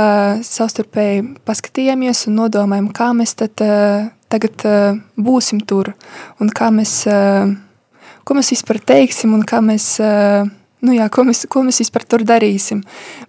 savstarpēji 0.44 1.24
paskatījāmies 1.48 2.26
un 2.28 2.42
nodomājam, 2.42 2.92
kā 2.92 3.14
mēs 3.16 3.38
tad 3.40 3.64
uh, 3.64 4.10
tagad 4.28 4.68
uh, 4.68 5.00
būsim 5.16 5.64
tur 5.64 5.94
un 6.44 6.52
kā 6.52 6.74
mēs, 6.76 7.06
ko 8.28 8.36
mēs 8.36 8.52
vispār 8.58 8.84
teiksim 8.92 9.40
un 9.40 9.48
kā 9.48 9.64
mēs 9.64 9.94
nu 10.86 10.96
jā, 10.96 11.08
ko, 11.12 11.26
mēs, 11.28 11.46
ko 11.52 11.64
mēs 11.68 11.82
vispār 11.84 12.06
tur 12.08 12.26
darīsim. 12.28 12.84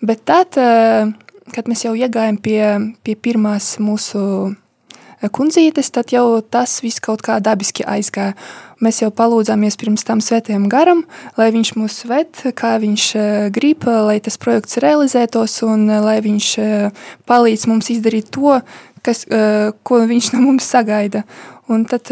Bet 0.04 0.24
tad, 0.28 0.58
eh, 0.60 1.10
kad 1.54 1.70
mēs 1.70 1.84
jau 1.86 1.94
iegājām 1.98 2.40
pie, 2.42 2.62
pie 3.04 3.16
pirmās 3.16 3.76
mūsu 3.82 4.22
eh, 4.50 4.58
kundzītes, 5.28 5.90
tad 5.92 6.14
jau 6.14 6.40
tas 6.40 6.78
viss 6.80 7.02
kaut 7.04 7.20
kā 7.26 7.36
dabiski 7.44 7.84
aizgāja. 7.84 8.32
Mēs 8.80 9.02
jau 9.02 9.10
palūdzāmies 9.12 9.76
pirms 9.76 10.06
tam 10.08 10.22
svētajam 10.24 10.64
garam, 10.72 11.02
lai 11.36 11.50
viņš 11.52 11.74
mūs 11.76 11.98
ved, 12.08 12.32
kā 12.56 12.78
viņš 12.80 13.08
eh, 13.20 13.48
grib, 13.52 13.84
lai 13.84 14.16
tas 14.24 14.40
projekts 14.40 14.80
realizētos 14.80 15.58
un 15.66 15.84
lai 15.90 16.20
viņš 16.24 16.48
palīdz 17.28 17.66
mums 17.68 17.90
izdarīt 17.92 18.32
to, 18.32 18.60
kas, 19.04 19.24
ko 19.84 20.00
viņš 20.08 20.32
no 20.34 20.42
mums 20.44 20.66
sagaida. 20.68 21.24
Un 21.70 21.86
tad, 21.88 22.10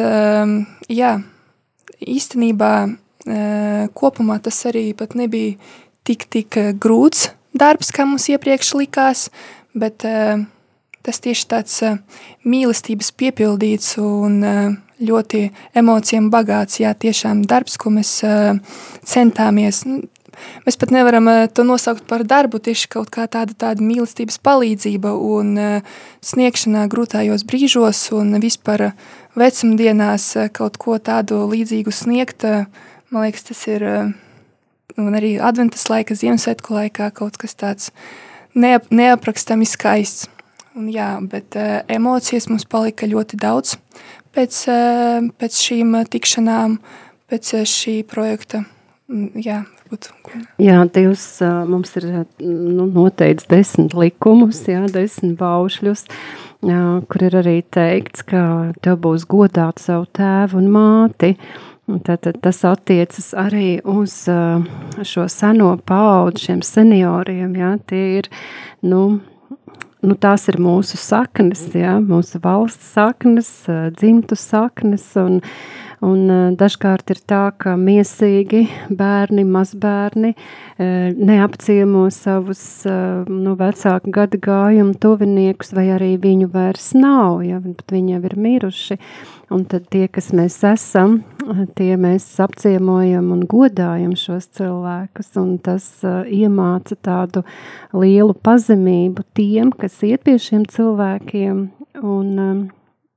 jā, 0.88 1.10
īstenībā 2.00 2.72
kopumā 3.98 4.38
tas 4.40 4.60
arī 4.70 4.92
pat 4.96 5.16
nebija 5.18 5.56
tik, 6.08 6.28
tik 6.32 6.56
grūts 6.80 7.28
darbs, 7.58 7.90
kā 7.92 8.06
mums 8.08 8.28
iepriekš 8.32 8.72
likās, 8.78 9.26
bet 9.76 10.04
tas 11.08 11.22
tieši 11.24 11.48
tāds 11.48 11.80
mīlestības 12.44 13.10
piepildīts 13.16 13.96
un 14.02 14.42
ļoti 14.98 15.48
emocijām 15.78 16.28
bagāts, 16.34 16.82
jā, 16.82 16.92
tiešām 16.92 17.42
darbs, 17.48 17.78
ko 17.80 17.92
mēs 17.94 18.12
centāmies. 19.08 19.84
Nu, 19.88 20.02
mēs 20.66 20.78
pat 20.78 20.92
nevaram 20.94 21.30
to 21.54 21.64
nosaukt 21.66 22.04
par 22.10 22.26
darbu, 22.28 22.60
tieši 22.62 22.90
kaut 22.92 23.08
kā 23.14 23.24
tāda, 23.30 23.56
tāda 23.56 23.84
mīlestības 23.84 24.38
palīdzība 24.44 25.14
un 25.14 25.56
sniegšanā 26.26 26.84
grūtājos 26.92 27.46
brīžos 27.48 28.04
un 28.18 28.36
vispār 28.42 28.90
vecumdienās 29.38 30.34
kaut 30.54 30.78
ko 30.82 30.98
tādu 31.02 31.44
līdzīgu 31.50 31.94
sniegt, 31.94 32.46
Man 33.10 33.24
liekas, 33.24 33.46
tas 33.48 33.60
ir 33.72 33.82
eh, 33.88 34.08
un 35.00 35.14
arī 35.16 35.38
adventas 35.40 35.86
laika, 35.88 36.12
Ziemassvētku 36.12 36.74
laikā 36.76 37.08
kaut 37.16 37.38
kas 37.40 37.56
tāds 37.56 37.88
neap, 38.52 38.90
neaprakstami 38.92 39.64
skaists. 39.64 40.28
Un, 40.76 40.88
jā, 40.92 41.16
bet 41.24 41.56
uh, 41.58 41.80
emocijas 41.90 42.48
mums 42.50 42.66
palika 42.68 43.08
ļoti 43.08 43.38
daudz 43.40 43.76
pēc, 44.36 44.58
uh, 44.70 45.28
pēc 45.40 45.60
šīm 45.64 45.94
tikšanām, 46.12 46.78
pēc 47.30 47.54
uh, 47.56 47.64
šī 47.68 48.00
projekta. 48.08 48.64
Jā, 49.40 49.62
varbūt. 49.78 50.10
Jā, 50.60 50.82
Dievs 50.92 51.24
mums 51.70 51.94
ir 51.96 52.10
nu, 52.44 52.84
noteicis 52.92 53.48
desmit 53.48 53.96
likumus, 53.96 54.60
jā, 54.68 54.82
desmit 54.92 55.38
baušļus, 55.40 56.04
jā, 56.68 56.82
kur 57.08 57.24
ir 57.24 57.38
arī 57.40 57.62
teikts, 57.64 58.26
ka 58.28 58.42
tev 58.84 59.00
būs 59.06 59.24
godāt 59.30 59.80
savu 59.80 60.04
tēvu 60.18 60.60
un 60.60 60.68
māti, 60.76 61.32
Tātad 61.88 62.36
tas 62.44 62.58
attiecas 62.68 63.30
arī 63.38 63.78
uz 63.88 64.26
šo 65.08 65.24
seno 65.32 65.70
paudzi, 65.88 66.42
šiem 66.48 66.60
senioriem. 66.60 67.54
Ja? 67.56 67.70
Tie 67.88 68.18
ir, 68.18 68.28
nu, 68.84 69.22
nu, 70.04 70.14
tās 70.18 70.46
ir 70.50 70.58
mūsu 70.62 70.98
saknes, 71.00 71.68
ja? 71.76 71.98
mūsu 72.02 72.40
valsts 72.42 72.94
saknes, 72.94 73.50
dzimtu 73.98 74.38
saknes. 74.38 75.06
Un, 75.18 75.40
un 76.04 76.54
dažkārt 76.58 77.10
ir 77.14 77.22
tā, 77.28 77.42
ka 77.58 77.74
miesīgi 77.80 78.66
bērni, 78.94 79.44
mazbērni 79.48 80.34
neapciemo 80.78 82.04
savus 82.14 82.62
nu, 82.86 83.56
vecāku 83.58 84.14
gadu 84.14 84.40
gājumu 84.44 84.94
tuviniekus, 85.02 85.74
vai 85.74 85.88
arī 85.96 86.14
viņu 86.22 86.52
vairs 86.54 86.92
nav, 86.98 87.42
ja? 87.46 87.58
bet 87.64 87.94
viņi 87.94 88.16
jau 88.16 88.22
ir 88.30 88.38
miruši. 88.48 89.00
Un 89.48 89.62
tad 89.64 89.86
tie, 89.88 90.04
kas 90.12 90.28
mēs 90.36 90.60
esam, 90.68 91.22
tie 91.78 91.96
mēs 92.00 92.24
apciemojam 92.42 93.30
un 93.34 93.44
godājam 93.48 94.14
šos 94.18 94.48
cilvēkus, 94.58 95.32
tas 95.64 95.86
uh, 96.06 96.22
iemāca 96.24 96.96
tādu 96.96 97.44
lielu 97.96 98.34
pazemību 98.34 99.24
tiem, 99.36 99.72
kas 99.72 100.00
iet 100.06 100.24
pie 100.26 100.36
šiem 100.42 100.66
cilvēkiem 100.68 101.62
un, 102.02 102.28
um, 102.38 102.60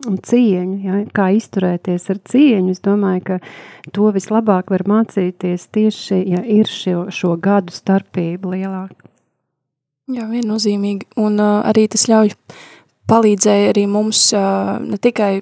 un 0.07 0.17
cieņu, 0.17 0.77
ja, 0.85 1.03
kā 1.13 1.29
izturēties 1.37 2.09
ar 2.13 2.21
cieņu. 2.31 2.75
Es 2.75 2.83
domāju, 2.85 3.23
ka 3.27 3.39
to 3.95 4.11
vislabāk 4.15 4.73
var 4.73 4.85
mācīties 4.89 5.69
tieši, 5.73 6.23
ja 6.33 6.43
ir 6.43 6.71
šo, 6.71 7.07
šo 7.13 7.35
gadu 7.41 7.75
starpība 7.75 8.55
lielāka. 8.55 9.07
Jā, 10.11 10.25
viennozīmīgi, 10.27 11.13
un 11.21 11.39
uh, 11.39 11.61
arī 11.67 11.85
tas 11.91 12.07
ļauj 12.11 12.33
palīdzēja 13.11 13.71
arī 13.71 13.85
mums 13.91 14.29
uh, 14.35 14.77
ne 14.83 14.99
tikai 14.99 15.39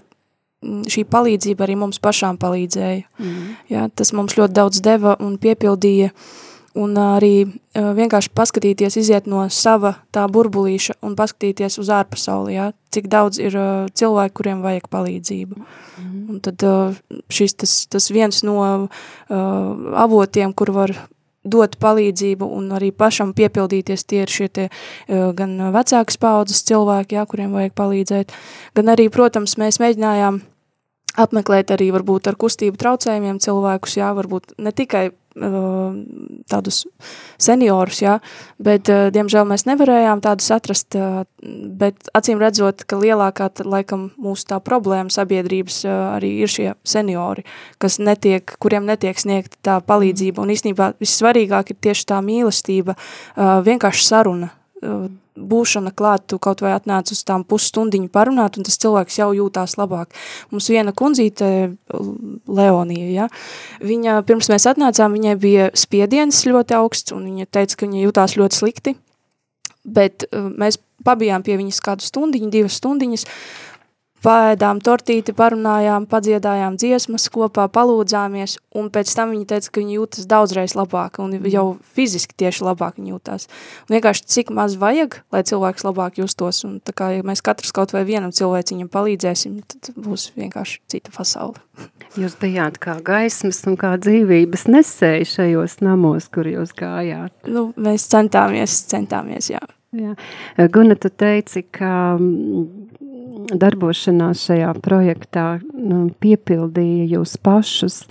šī 0.63 1.06
palīdzība 1.08 1.66
arī 1.66 1.78
mums 1.80 2.01
pašām 2.04 2.39
palīdzēja. 2.42 3.06
Mm. 3.20 3.50
Jā, 3.72 3.88
tas 3.96 4.13
mums 4.16 4.36
ļoti 4.39 4.56
daudz 4.58 4.82
deva 4.84 5.16
un 5.24 5.38
piepildīja, 5.42 6.12
un 6.80 6.96
arī 7.01 7.34
vienkārši 7.75 8.32
paskatīties, 8.36 8.98
iziet 9.00 9.28
no 9.30 9.46
sava 9.54 9.96
tā 10.16 10.25
burbulīša 10.32 11.00
un 11.06 11.16
paskatīties 11.20 11.80
uz 11.82 11.92
ārpasauli, 11.94 12.58
ja? 12.58 12.72
cik 12.94 13.10
daudz 13.12 13.39
ir 13.42 13.56
cilvēku, 13.98 14.39
kuriem 14.39 14.63
vajag 14.66 14.89
palīdzību. 14.92 15.60
Mm. 15.60 16.20
Un 16.30 16.42
tad 16.46 16.66
šis 17.34 17.56
tas, 17.62 17.75
tas 17.92 18.10
viens 18.13 18.44
no 18.46 18.60
uh, 18.66 18.89
avotiem, 20.04 20.54
kur 20.58 20.74
var 20.75 20.96
dot 21.43 21.77
palīdzību 21.79 22.48
un 22.58 22.72
arī 22.75 22.91
pašam 22.91 23.34
piepildīties. 23.38 24.05
Tie 24.05 24.24
ir 24.25 24.31
šie 24.31 24.50
tie 24.51 24.67
gan 25.08 25.55
vecākas 25.74 26.19
paudzes 26.19 26.63
cilvēki, 26.67 27.15
jā, 27.15 27.25
kuriem 27.29 27.55
vajag 27.55 27.75
palīdzēt, 27.79 28.34
gan 28.75 28.96
arī, 28.96 29.08
protams, 29.13 29.58
mēs 29.62 29.79
mēģinājām 29.79 30.41
apmeklēt 31.19 31.72
arī 31.74 31.89
varbūt 31.96 32.29
ar 32.29 32.38
kustību 32.39 32.79
traucējumiem 32.79 33.39
cilvēkus, 33.43 33.98
jā, 34.00 34.12
varbūt 34.17 34.55
ne 34.62 34.74
tikai 34.75 35.10
tādus 35.39 36.84
seniorus, 37.39 38.01
jā, 38.03 38.17
bet, 38.62 38.89
uh, 38.91 39.08
diemžēl, 39.13 39.46
mēs 39.50 39.65
nevarējām 39.69 40.22
tādus 40.25 40.50
atrast, 40.55 40.98
uh, 41.00 41.24
bet 41.79 42.12
acīm 42.17 42.41
redzot, 42.41 42.84
ka 42.89 43.00
lielākā, 43.00 43.50
laikam, 43.63 44.10
mūsu 44.19 44.50
tā 44.51 44.60
problēma 44.63 45.13
sabiedrības 45.13 45.81
arī 45.89 46.34
ir 46.43 46.51
šie 46.51 46.74
seniori, 46.88 47.46
kas 47.81 48.00
netiek, 48.03 48.55
kuriem 48.60 48.88
netiek 48.89 49.19
sniegta 49.19 49.58
tā 49.65 49.79
palīdzība, 49.86 50.43
un 50.43 50.53
īstenībā 50.55 50.93
vissvarīgāk 51.01 51.74
ir 51.74 51.81
tieši 51.88 52.08
tā 52.12 52.19
mīlestība, 52.25 52.98
vienkārši 53.38 54.05
saruna, 54.05 54.51
būšana 55.39 55.93
klāt, 55.96 56.25
tu 56.31 56.39
kaut 56.41 56.63
vai 56.63 56.74
atnāc 56.75 57.12
uz 57.13 57.22
tām 57.27 57.46
pusstundiņu 57.48 58.10
parunāt, 58.13 58.60
un 58.60 58.67
tas 58.67 58.79
cilvēks 58.81 59.19
jau 59.22 59.29
jūtās 59.38 59.77
labāk. 59.79 60.15
Mums 60.51 60.69
viena 60.72 60.93
kundzīte, 60.96 61.50
Leonija, 62.48 63.08
ja, 63.13 63.29
viņa, 63.84 64.19
pirms 64.27 64.51
mēs 64.51 64.67
atnācām, 64.74 65.15
viņai 65.17 65.38
bija 65.39 65.69
spiediens 65.77 66.43
ļoti 66.50 66.77
augsts, 66.79 67.15
un 67.15 67.25
viņa 67.31 67.50
teica, 67.50 67.79
ka 67.79 67.88
viņa 67.88 68.05
jūtās 68.05 68.38
ļoti 68.39 68.62
slikti, 68.62 68.96
bet 69.88 70.27
uh, 70.29 70.51
mēs 70.51 70.81
pabijām 71.08 71.46
pie 71.46 71.55
viņas 71.60 71.79
kādu 71.84 72.03
stundiņu, 72.03 72.51
divas 72.53 72.77
stundiņas, 72.81 73.25
uh, 73.25 73.68
Pēdām 74.19 74.81
tortīti, 74.83 75.31
parunājām, 75.35 76.03
padziedājām 76.11 76.75
dziesmas 76.79 77.29
kopā, 77.31 77.69
palūdzāmies, 77.71 78.57
un 78.75 78.89
pēc 78.91 79.13
tam 79.15 79.31
viņa 79.31 79.47
teica, 79.53 79.71
ka 79.71 79.83
viņa 79.83 79.95
jūtas 79.95 80.27
daudzreiz 80.29 80.75
labāk, 80.75 81.21
un 81.23 81.38
jau 81.47 81.65
fiziski 81.95 82.35
tieši 82.43 82.65
labāk 82.67 82.99
viņa 82.99 83.13
jūtās. 83.13 83.47
Un 83.88 83.95
vienkārši 83.95 84.27
cik 84.35 84.51
maz 84.55 84.75
vajag, 84.81 85.21
lai 85.31 85.43
cilvēks 85.47 85.88
labāk 85.88 86.19
justos, 86.19 86.65
un 86.67 86.81
tā 86.83 86.95
kā 86.95 87.13
ja 87.15 87.23
mēs 87.23 87.43
katrs 87.45 87.71
kaut 87.75 87.95
vai 87.95 88.03
vienam 88.07 88.35
cilvēciņam 88.35 88.91
palīdzēsim, 88.91 89.57
tad 89.71 89.93
būs 89.95 90.33
vienkārši 90.35 90.81
cita 90.91 91.15
pasaule. 91.15 91.55
Jūs 92.19 92.35
bijāt 92.41 92.79
kā 92.83 92.97
gaismas 93.05 93.61
un 93.69 93.79
kā 93.79 93.93
dzīvības 94.01 94.67
nesēji 94.67 95.31
šajos 95.31 95.79
namos, 95.85 96.27
kur 96.33 96.49
jūs 96.49 96.75
gājāt? 96.75 97.31
Nu, 97.47 97.69
mēs 97.79 98.09
centāmies, 98.11 98.81
centāmies, 98.91 99.53
jā. 99.53 99.61
Jā. 99.95 100.13
Guna, 100.69 100.93
tu 100.99 101.09
teici, 101.09 101.63
ka 101.65 102.17
darbošanās 103.58 104.44
šajā 104.48 104.74
projektā 104.84 105.48
nu, 105.74 106.10
piepildīja 106.22 107.08
jūs 107.15 107.36
pašus, 107.41 108.03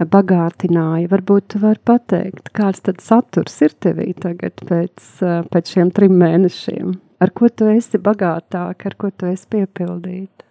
bagātināja. 0.00 1.10
Varbūt 1.12 1.50
tu 1.52 1.60
vari 1.62 1.80
pateikt, 1.84 2.50
kāds 2.56 2.82
tad 2.86 3.02
saturs 3.04 3.58
ir 3.64 3.74
tevī 3.82 4.10
tagad 4.18 4.56
pēc, 4.66 5.10
pēc 5.52 5.74
šiem 5.74 5.92
trim 5.94 6.16
mēnešiem? 6.20 6.94
Ar 7.20 7.32
ko 7.36 7.50
tu 7.52 7.68
esi 7.68 8.00
bagātāk, 8.00 8.86
ar 8.88 8.96
ko 8.96 9.10
tu 9.12 9.28
esi 9.28 9.44
piepildīt? 9.52 10.46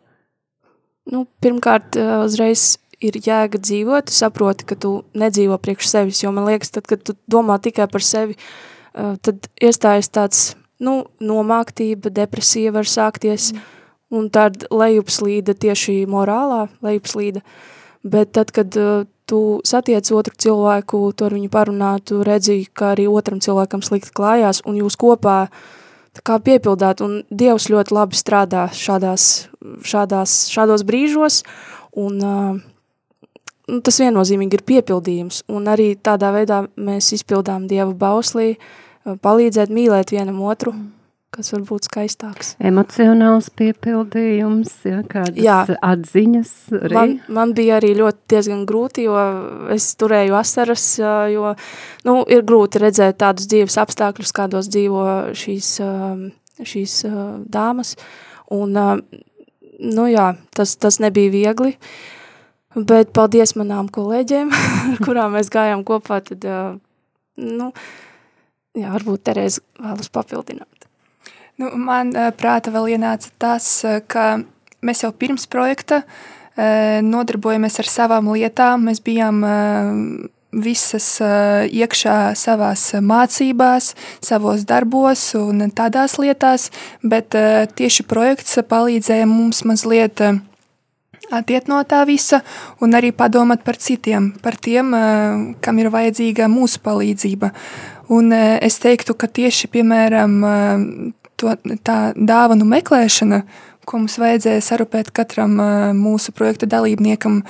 Nu, 1.09 1.25
pirmkārt, 1.41 1.97
uzreiz 2.21 2.77
ir 3.01 3.17
jēga 3.17 3.57
dzīvot, 3.57 4.11
tu 4.11 4.13
saproti, 4.13 4.67
ka 4.69 4.77
tu 4.77 4.99
nedzīvo 5.17 5.57
priekš 5.57 5.89
sevis, 5.89 6.21
jo 6.21 6.31
man 6.35 6.45
liekas, 6.51 6.75
tad, 6.75 6.85
kad 6.91 7.01
tu 7.01 7.15
domā 7.31 7.57
tikai 7.63 7.89
par 7.89 8.05
sevi, 8.05 8.37
tad 8.93 9.49
iestājas 9.57 10.11
tāds, 10.13 10.45
nu, 10.83 11.01
nomāktība, 11.23 12.13
depresija 12.13 12.75
var 12.75 12.87
sākties, 12.87 13.53
mm 13.55 13.78
un 14.09 14.29
tad 14.33 14.65
lejupslīde 14.73 15.55
tieši 15.57 16.03
morālā 16.09 16.67
lejupslīde, 16.85 17.43
bet 18.03 18.33
tad, 18.37 18.53
kad 18.55 18.75
uh, 18.79 19.05
tu 19.29 19.59
satiec 19.67 20.09
otru 20.15 20.33
cilvēku, 20.33 21.01
tu 21.13 21.27
ar 21.27 21.35
viņu 21.37 21.51
parunā, 21.53 21.91
tu 22.01 22.23
redzi, 22.25 22.63
ka 22.73 22.93
arī 22.95 23.05
otram 23.11 23.41
cilvēkam 23.43 23.83
slikti 23.85 24.13
klājās, 24.15 24.63
un 24.65 24.79
jūs 24.81 24.97
kopā 24.99 25.37
tā 26.17 26.25
kā 26.25 26.39
piepildāt, 26.41 27.03
un 27.05 27.21
Dievs 27.29 27.69
ļoti 27.69 27.93
labi 27.93 28.17
strādā 28.17 28.65
šādās, 28.73 29.49
šādās, 29.85 30.41
šādos 30.49 30.85
brīžos, 30.87 31.43
un 31.99 32.21
uh, 32.25 33.81
tas 33.85 34.01
viennozīmīgi 34.01 34.57
ir 34.57 34.65
piepildījums, 34.73 35.43
un 35.53 35.69
arī 35.69 35.91
tādā 36.01 36.33
veidā 36.33 36.63
mēs 36.73 37.13
izpildām 37.19 37.69
Dieva 37.69 37.93
bauslī, 37.93 38.55
uh, 38.57 39.19
palīdzēt 39.21 39.69
mīlēt 39.69 40.15
vienam 40.17 40.41
otru, 40.41 40.73
mm 40.73 40.98
kas 41.33 41.51
var 41.53 41.63
būt 41.67 41.87
skaistāks. 41.89 42.53
Emocionāls 42.65 43.49
piepildījums, 43.59 44.71
ja, 44.89 45.01
kādas 45.07 45.37
Jā. 45.39 45.59
atziņas. 45.85 46.53
Arī. 46.79 46.95
Man, 46.97 47.15
man 47.39 47.53
bija 47.57 47.77
arī 47.79 47.93
ļoti 47.99 48.33
diezgan 48.33 48.65
grūti, 48.69 49.05
jo 49.07 49.15
es 49.75 49.87
turēju 49.99 50.37
asaras, 50.39 50.85
jo 51.33 51.53
nu, 52.07 52.15
ir 52.31 52.45
grūti 52.49 52.81
redzēt 52.81 53.19
tādus 53.21 53.49
dzīves 53.51 53.77
apstākļus, 53.83 54.35
kādos 54.35 54.71
dzīvo 54.73 55.05
šīs, 55.37 55.71
šīs 56.73 56.99
dāmas. 57.51 57.95
Un, 58.49 58.75
nu 59.79 60.09
jā, 60.09 60.31
tas, 60.57 60.75
tas 60.81 60.97
nebija 61.03 61.33
viegli, 61.35 61.75
bet 62.73 63.13
paldies 63.13 63.53
manām 63.59 63.91
kolēģiem, 63.93 64.53
ar 64.95 65.01
kurām 65.05 65.37
mēs 65.37 65.53
gājām 65.53 65.85
kopā, 65.85 66.23
tad, 66.25 66.49
nu, 67.37 67.71
jā, 68.73 68.89
varbūt 68.97 69.27
Terēza 69.29 69.61
vēlas 69.77 70.09
papildināt. 70.13 70.78
Nu, 71.59 71.73
man 71.75 72.13
prāta 72.39 72.71
vēl 72.71 72.93
ienāca 72.95 73.31
tas, 73.35 73.65
ka 74.07 74.39
mēs 74.85 75.03
jau 75.03 75.11
pirms 75.11 75.43
projekta 75.51 76.05
nodarbojamies 77.03 77.81
ar 77.81 77.89
savām 77.91 78.29
lietām. 78.31 78.85
Mēs 78.87 79.01
bijām 79.03 79.41
visas 80.55 81.09
iekšā 81.19 82.15
savās 82.39 82.85
mācībās, 83.03 83.91
savos 84.23 84.63
darbos 84.69 85.25
un 85.35 85.67
tādās 85.75 86.15
lietās, 86.21 86.69
bet 87.03 87.35
tieši 87.75 88.07
projekts 88.07 88.55
palīdzēja 88.71 89.27
mums 89.27 89.65
mazliet 89.67 90.23
attiet 91.29 91.67
no 91.69 91.83
tā 91.83 92.05
visa 92.07 92.39
un 92.81 92.95
arī 92.97 93.11
padomāt 93.11 93.67
par 93.67 93.77
citiem, 93.77 94.31
par 94.41 94.55
tiem, 94.55 94.95
kam 95.61 95.83
ir 95.83 95.91
vajadzīga 95.91 96.47
mūsu 96.49 96.79
palīdzība. 96.87 97.51
Un 98.15 98.33
es 98.33 98.79
teiktu, 98.81 99.13
ka 99.13 99.27
tieši, 99.29 99.67
piemēram, 99.69 100.39
to, 101.39 101.55
tā 101.85 101.97
dāvanu 102.15 102.67
meklēšana, 102.69 103.43
ko 103.89 104.01
mums 104.03 104.19
vajadzēja 104.21 104.65
sarūpēt 104.65 105.11
katram 105.15 105.55
mūsu 105.97 106.33
projekta 106.35 106.69
dalībniekam, 106.69 107.41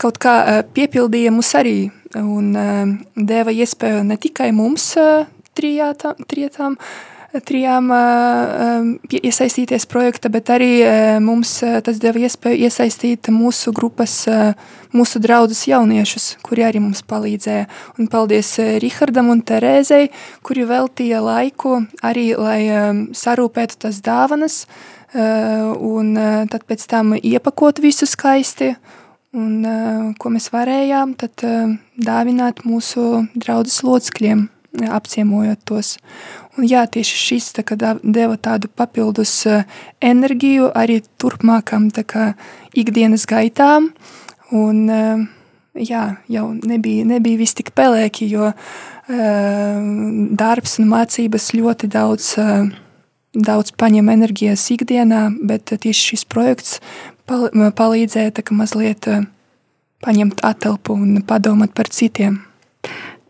kaut 0.00 0.18
kā 0.22 0.62
piepildīja 0.74 1.32
mūs 1.34 1.52
arī. 1.58 1.78
Un 2.18 2.52
deva 3.14 3.54
iespēju 3.54 4.02
ne 4.06 4.18
tikai 4.20 4.50
mums 4.54 4.92
trijātām, 5.58 6.26
trijātām 6.30 6.78
trijām 7.42 7.88
iesaistīties 9.10 9.86
projekta, 9.90 10.30
bet 10.30 10.50
arī 10.54 10.70
mums 11.24 11.56
tas 11.86 11.98
deva 12.02 12.22
iespēju 12.22 12.68
iesaistīt 12.68 13.30
mūsu 13.34 13.72
grupas, 13.74 14.20
mūsu 14.94 15.22
draugus 15.22 15.64
jauniešus, 15.66 16.28
kuri 16.46 16.66
arī 16.68 16.82
mums 16.84 17.02
palīdzēja. 17.10 17.66
Un 17.98 18.10
paldies 18.12 18.54
Rihardam 18.82 19.32
un 19.34 19.42
Terēzei, 19.42 20.10
kuri 20.46 20.66
veltīja 20.70 21.22
laiku 21.24 21.80
arī, 22.06 22.30
lai 22.38 22.60
sarūpētu 23.16 23.82
tas 23.86 23.98
dāvanas, 24.04 24.64
un 25.14 26.14
tad 26.50 26.66
pēc 26.70 26.86
tam 26.90 27.16
iepakot 27.18 27.82
visu 27.82 28.06
skaisti, 28.10 28.74
un 29.34 30.14
ko 30.18 30.30
mēs 30.30 30.52
varējām, 30.54 31.18
tad 31.18 31.42
dāvināt 31.98 32.62
mūsu 32.66 33.24
draudzes 33.34 33.82
locekļiem 33.82 34.50
apciemojot 34.90 35.60
tos. 35.66 35.96
Un 36.54 36.68
jā, 36.70 36.84
tieši 36.86 37.16
šis 37.18 37.48
tā, 37.56 37.64
deva 38.02 38.36
tādu 38.38 38.68
papildus 38.70 39.32
eh, 39.50 39.64
enerģiju 40.04 40.70
arī 40.78 41.00
turpmākam 41.18 41.88
kā, 41.90 42.34
ikdienas 42.78 43.26
gaitām. 43.26 43.90
Un, 44.54 44.84
eh, 44.90 45.24
jā, 45.74 46.04
jau 46.30 46.52
nebija, 46.54 47.06
nebija 47.10 47.40
viss 47.42 47.58
tik 47.58 47.74
pelēki, 47.74 48.30
jo 48.30 48.52
eh, 48.52 49.82
darbs 50.38 50.78
un 50.78 50.88
mācības 50.94 51.50
ļoti 51.58 51.90
daudz, 51.90 52.30
daudz 53.34 53.74
paņem 53.74 54.14
enerģijas 54.14 54.70
ikdienā, 54.78 55.26
bet 55.42 55.74
tieši 55.74 56.14
šis 56.14 56.24
projekts 56.30 56.78
palīdzēja 57.26 58.38
tā, 58.38 58.46
mazliet 58.54 59.10
paņemt 60.04 60.44
atelpu 60.44 60.94
un 60.94 61.22
padomāt 61.26 61.74
par 61.74 61.90
citiem. 61.90 62.44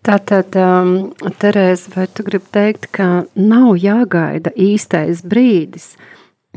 Tātad, 0.04 0.52
um, 0.60 1.14
Terēze, 1.40 1.88
vai 1.94 2.04
tu 2.12 2.26
gribi 2.26 2.50
teikt, 2.52 2.90
ka 2.92 3.24
nav 3.40 3.70
jāgaida 3.80 4.52
īstais 4.52 5.22
brīdis, 5.24 5.94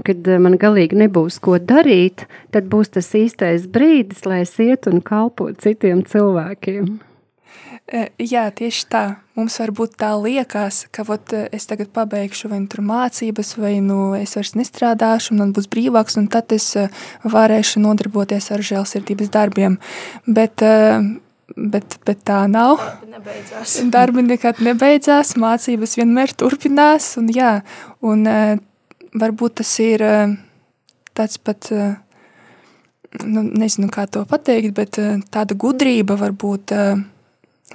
kad 0.03 0.27
uh, 0.27 0.39
man 0.43 0.57
galīgi 0.60 0.99
nebūs 0.99 1.39
ko 1.39 1.55
darīt, 1.55 2.25
tad 2.51 2.67
būs 2.67 2.91
tas 2.97 3.07
īstais 3.15 3.69
brīdis, 3.71 4.25
lai 4.27 4.41
es 4.43 4.51
iet 4.60 4.89
un 4.91 4.99
kalpot 4.99 5.55
citiem 5.63 6.03
cilvēkiem? 6.03 6.97
Jā, 8.19 8.49
tieši 8.51 8.81
tā. 8.91 9.01
Mums 9.39 9.55
varbūt 9.62 9.93
tā 10.01 10.10
liekas, 10.19 10.81
ka 10.91 11.05
vot, 11.07 11.31
es 11.31 11.69
tagad 11.69 11.88
pabeigšu 11.95 12.49
vai 12.51 12.60
nu 12.60 12.67
tur 12.67 12.81
mācības, 12.83 13.53
vai 13.55 13.77
nu 13.79 14.10
es 14.17 14.36
vairs 14.36 14.57
nestrādāšu, 14.60 15.31
un 15.31 15.39
man 15.39 15.53
būs 15.55 15.69
brīvāks, 15.71 16.17
un 16.19 16.27
tad 16.27 16.51
es 16.51 16.73
varēšu 17.23 17.79
nodarboties 17.86 18.49
ar 18.51 18.65
žēlsirdības 18.73 19.31
darbiem. 19.31 19.79
Bet, 20.27 20.65
bet, 21.55 21.97
bet 22.07 22.23
tā 22.27 22.41
nav. 22.51 22.81
Darbi 22.81 23.12
nebeidzās. 23.13 23.75
Darbi 23.93 24.25
nekad 24.25 24.62
nebeidzās, 24.65 25.36
mācības 25.39 25.95
vienmēr 25.99 26.33
turpinās, 26.38 27.13
un 27.21 27.29
jā, 27.33 27.53
un 28.05 28.25
varbūt 29.17 29.60
tas 29.62 29.71
ir 29.83 30.03
tāds 31.17 31.39
pat 31.41 31.69
nu, 33.23 33.43
nezinu, 33.43 33.89
kā 33.93 34.05
to 34.12 34.25
pateikt, 34.29 34.73
bet 34.77 34.99
tāda 35.33 35.57
gudrība 35.57 36.17
varbūt 36.19 36.75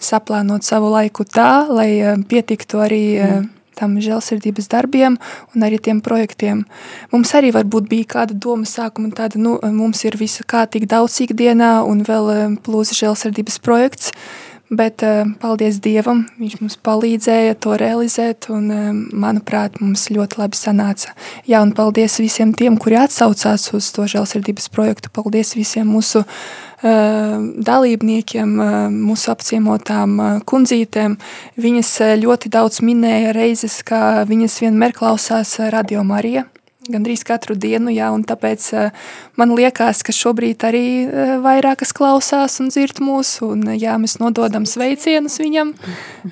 saplānot 0.02 0.66
savu 0.66 0.92
laiku 0.92 1.26
tā, 1.28 1.66
lai 1.70 1.90
pietiktu 2.28 2.80
arī 2.82 3.02
uh, 3.20 3.42
tam 3.78 3.96
žēlsirdības 4.02 4.70
darbiem 4.72 5.18
un 5.54 5.66
arī 5.66 5.80
tiem 5.82 6.02
projektiem. 6.04 6.64
Mums 7.12 7.34
arī 7.38 7.52
varbūt 7.54 7.88
bija 7.90 8.10
kāda 8.18 8.36
doma 8.36 8.68
sākuma 8.68 9.12
tāda, 9.16 9.40
nu, 9.40 9.58
mums 9.62 10.04
ir 10.04 10.18
visa 10.20 10.46
kārtīgi 10.48 10.90
daudz 10.90 11.20
ikdienā 11.26 11.74
un 11.88 12.04
vēl 12.06 12.32
uh, 12.32 12.46
plus 12.64 12.94
žēlsirdības 12.98 13.60
projekts, 13.64 14.12
uh, 14.12 14.51
Bet, 14.72 15.02
eh, 15.02 15.26
paldies 15.36 15.76
Dievam, 15.84 16.22
viņš 16.40 16.54
mums 16.62 16.78
palīdzēja 16.80 17.58
to 17.60 17.74
realizēt, 17.76 18.48
un, 18.48 18.70
eh, 18.70 18.92
manuprāt, 19.12 19.76
mums 19.82 20.08
ļoti 20.08 20.38
labi 20.40 20.56
sanāca. 20.56 21.12
Jā, 21.46 21.60
un 21.60 21.72
paldies 21.72 22.16
visiem 22.16 22.54
tiem, 22.56 22.78
kuri 22.78 22.96
atsaucās 22.96 23.74
uz 23.74 23.92
to 23.92 24.02
žēlsirdības 24.08 24.70
projektu. 24.70 25.10
Paldies 25.12 25.52
visiem 25.54 25.86
mūsu 25.92 26.24
uh, 26.24 27.52
dalībniekiem, 27.62 28.60
uh, 28.60 28.88
mūsu 28.88 29.28
apciemotām 29.28 30.18
uh, 30.20 30.40
kundzītēm. 30.40 31.18
Viņas 31.58 32.18
ļoti 32.24 32.48
daudz 32.48 32.80
minēja 32.80 33.34
reizes, 33.34 33.82
ka 33.84 34.24
viņas 34.24 34.58
vienmēr 34.64 34.96
klausās 34.96 35.58
Radio 35.70 36.02
Marija 36.02 36.46
gandrīz 36.90 37.24
katru 37.26 37.56
dienu, 37.58 37.92
jā, 37.94 38.10
un 38.14 38.24
tāpēc 38.26 38.68
uh, 38.74 39.08
man 39.40 39.54
liekas, 39.56 40.02
ka 40.06 40.14
šobrīd 40.16 40.64
arī 40.66 40.86
uh, 41.04 41.34
vairākas 41.44 41.94
klausās 41.96 42.58
un 42.62 42.72
dzird 42.72 43.02
mūsu, 43.04 43.52
un 43.54 43.74
jā, 43.76 43.98
mēs 44.02 44.18
nododam 44.22 44.66
sveicienus 44.68 45.38
viņam, 45.42 45.74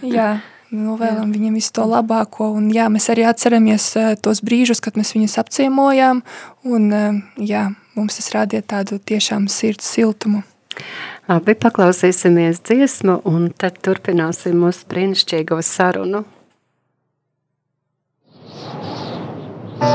jā, 0.03 0.31
novēlam 0.75 1.33
viņam 1.35 1.59
visu 1.59 1.75
to 1.79 1.87
labāko, 1.91 2.53
un 2.59 2.71
jā, 2.75 2.89
mēs 2.93 3.11
arī 3.13 3.27
atceramies 3.29 3.93
tos 4.23 4.43
brīžus, 4.47 4.83
kad 4.83 4.99
mēs 4.99 5.15
viņus 5.17 5.39
apciemojām, 5.43 6.23
un 6.71 6.91
jā, 7.39 7.67
mums 7.99 8.21
tas 8.21 8.31
rādīja 8.35 8.67
tādu 8.77 9.01
tiešām 9.03 9.49
sirds 9.51 9.91
siltumu. 9.91 10.45
Labi, 11.31 11.55
paklausīsimies 11.55 12.63
dziesmu, 12.67 13.21
un 13.29 13.51
tad 13.55 13.79
turpināsim 13.85 14.57
mūsu 14.63 14.87
brīnišķīgo 14.91 15.61
sarunu. 15.67 16.25
Vai 19.81 19.89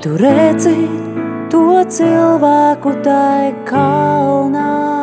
tu 0.00 0.16
redzi 0.16 0.88
to 1.52 1.84
cilvēku 1.84 3.04
tai 3.04 3.52
kalnā? 3.68 4.95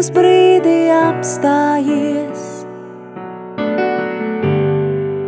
Uz 0.00 0.08
brīdi 0.16 0.88
apstājies. 0.96 2.44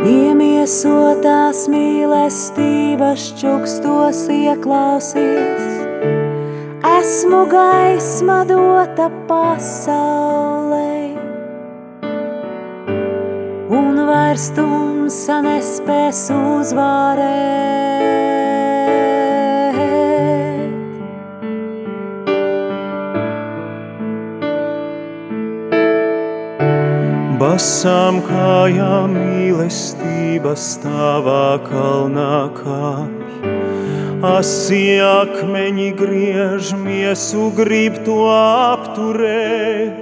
Iemiesotās 0.09 1.67
mīlestības 1.73 3.27
čukstos 3.41 4.23
ieklausies, 4.33 5.69
esmu 6.95 7.45
gaisma 7.53 8.41
dota 8.49 9.11
pasaulē. 9.29 10.97
Un 13.83 14.05
vairs 14.09 14.51
tumsa 14.57 15.43
nespēs 15.45 16.29
uzvarēt. 16.33 17.92
Basām 27.63 28.17
kājām 28.27 29.13
mīlestības 29.15 30.65
tavā 30.83 31.63
kalnā 31.63 32.51
kāpj. 32.57 33.53
Asi 34.27 34.99
akmeņi 34.99 35.95
griež 35.95 36.73
miesu, 36.75 37.55
grib 37.55 38.03
to 38.03 38.27
apturēt. 38.35 39.95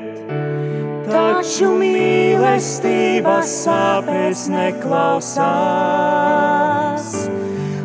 Taču 1.11 1.69
mīlestības 1.83 3.53
sāpēs 3.67 4.49
neklausās. 4.57 5.45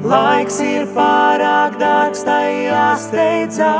Laiks 0.08 0.64
ir 0.64 0.88
pārāk 0.96 1.76
dārgs, 1.84 2.24
tai 2.24 2.72
jāsteidzās. 2.72 3.76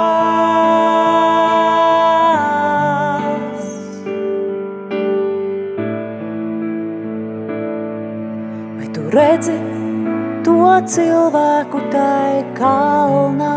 Redzi 9.16 9.56
to 10.44 10.56
cilvēku 10.84 11.80
tai 11.92 12.44
kalnā? 12.58 13.56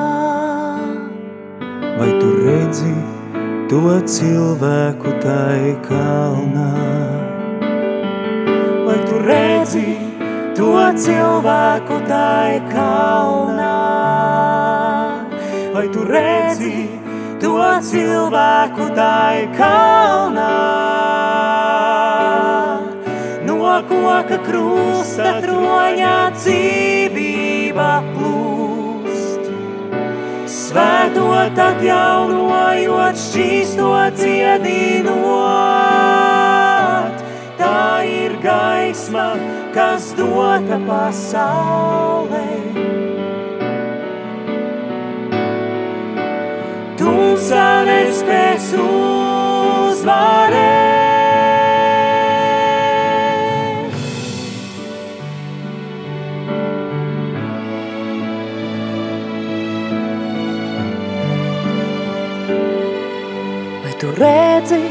Vai 1.99 2.11
tu 2.21 2.29
redzi 2.47 2.93
to 3.71 3.99
cilvēku 4.07 5.15
tai 5.25 5.75
kalnā? 5.83 6.71
Vai 8.87 8.99
tu 9.09 9.19
redzi 9.27 9.99
to 10.55 10.71
cilvēku 11.05 11.99
tai 12.07 12.63
kalnā? 12.71 13.75
Vai 15.75 15.87
tu 15.91 16.07
redzi 16.07 16.87
to 17.43 17.59
cilvēku 17.91 18.93
tai 18.95 19.49
kalnā? 19.59 20.88
Koka 23.87 24.39
krusta 24.43 25.39
troņā 25.45 26.15
dzīvība 26.35 27.91
plūst. 28.15 29.45
Svētot 30.49 31.59
atjaunojot, 31.65 33.17
šķīstot 33.23 34.19
dziedinot, 34.19 35.15
tā 37.61 37.85
ir 38.09 38.33
gaisma, 38.43 39.29
kas 39.77 40.03
dota 40.19 40.79
pasaulē. 40.89 42.49
Tumsa 46.99 47.69
nespēs 47.87 48.67
uzvarēt. 48.83 50.88
Redzi 64.19 64.83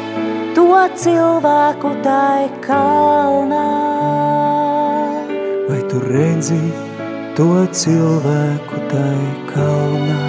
to 0.55 0.65
cilvēku 0.95 1.91
tai 2.03 2.47
kalnā. 2.63 3.67
Vai 5.67 5.81
tu 5.91 5.99
redzi 5.99 6.59
to 7.35 7.47
cilvēku 7.79 8.79
tai 8.91 9.25
kalnā? 9.51 10.21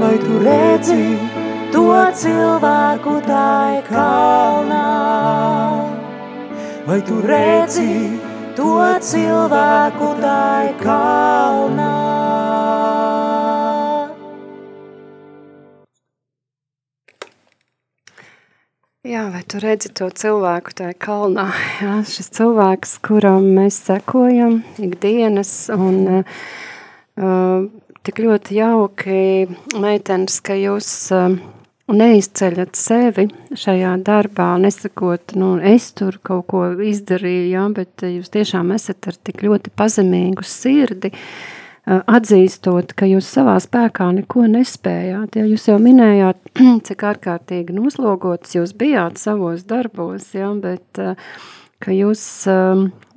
Vai 0.00 0.16
tu 0.20 0.36
redzi 0.44 1.00
to 1.72 1.86
cilvēku 2.22 3.16
tai 3.24 3.80
kalnā? 3.88 4.84
Vai 6.86 7.00
tu 7.08 7.22
redzi 7.24 7.90
to 8.56 8.76
cilvēku 9.00 10.12
tai 10.20 10.74
kalnā. 10.84 12.55
Jā, 19.06 19.28
vai 19.30 19.44
tu 19.46 19.60
redzi 19.62 19.92
to 19.94 20.08
cilvēku 20.10 20.72
tajā 20.80 20.94
kalnā? 20.98 21.44
Jā, 21.84 22.00
šis 22.10 22.26
cilvēks, 22.34 22.96
kuram 23.06 23.44
mēs 23.54 23.76
sekojam 23.86 24.56
ikdienas, 24.82 25.50
un 25.70 26.24
uh, 26.24 27.68
tik 28.02 28.18
ļoti 28.24 28.56
jauki, 28.58 29.20
meitenes, 29.78 30.40
ka 30.42 30.56
jūs 30.58 30.88
uh, 31.14 31.36
neizceļat 31.86 32.74
sevi 32.74 33.28
šajā 33.54 33.92
darbā, 34.02 34.48
nesakot, 34.64 35.36
nu, 35.38 35.52
es 35.62 35.92
tur 35.94 36.18
kaut 36.26 36.48
ko 36.50 36.64
izdarīju, 36.74 37.46
jā, 37.52 37.68
bet 37.78 38.08
jūs 38.10 38.34
tiešām 38.34 38.74
esat 38.74 39.06
ar 39.12 39.20
tik 39.22 39.46
ļoti 39.46 39.70
pazemīgu 39.78 40.42
sirdi, 40.50 41.14
uh, 41.14 41.62
atzīstot, 41.86 42.92
ka 42.98 43.08
jūs 43.08 43.28
savā 43.30 43.56
spēkā 43.62 44.10
neko 44.18 44.46
nespējāt. 44.50 45.38
Ja 45.38 45.46
jūs 45.46 45.68
jau 45.70 45.78
minējāt, 45.82 46.40
cik 46.88 47.06
ārkārtīgi 47.12 47.76
noslogots 47.76 48.56
jūs 48.58 48.74
bijāt 48.78 49.20
savos 49.22 49.64
darbos, 49.68 50.32
ja, 50.34 50.50
bet 50.58 51.00
ka 51.82 51.94
jūs, 51.94 52.22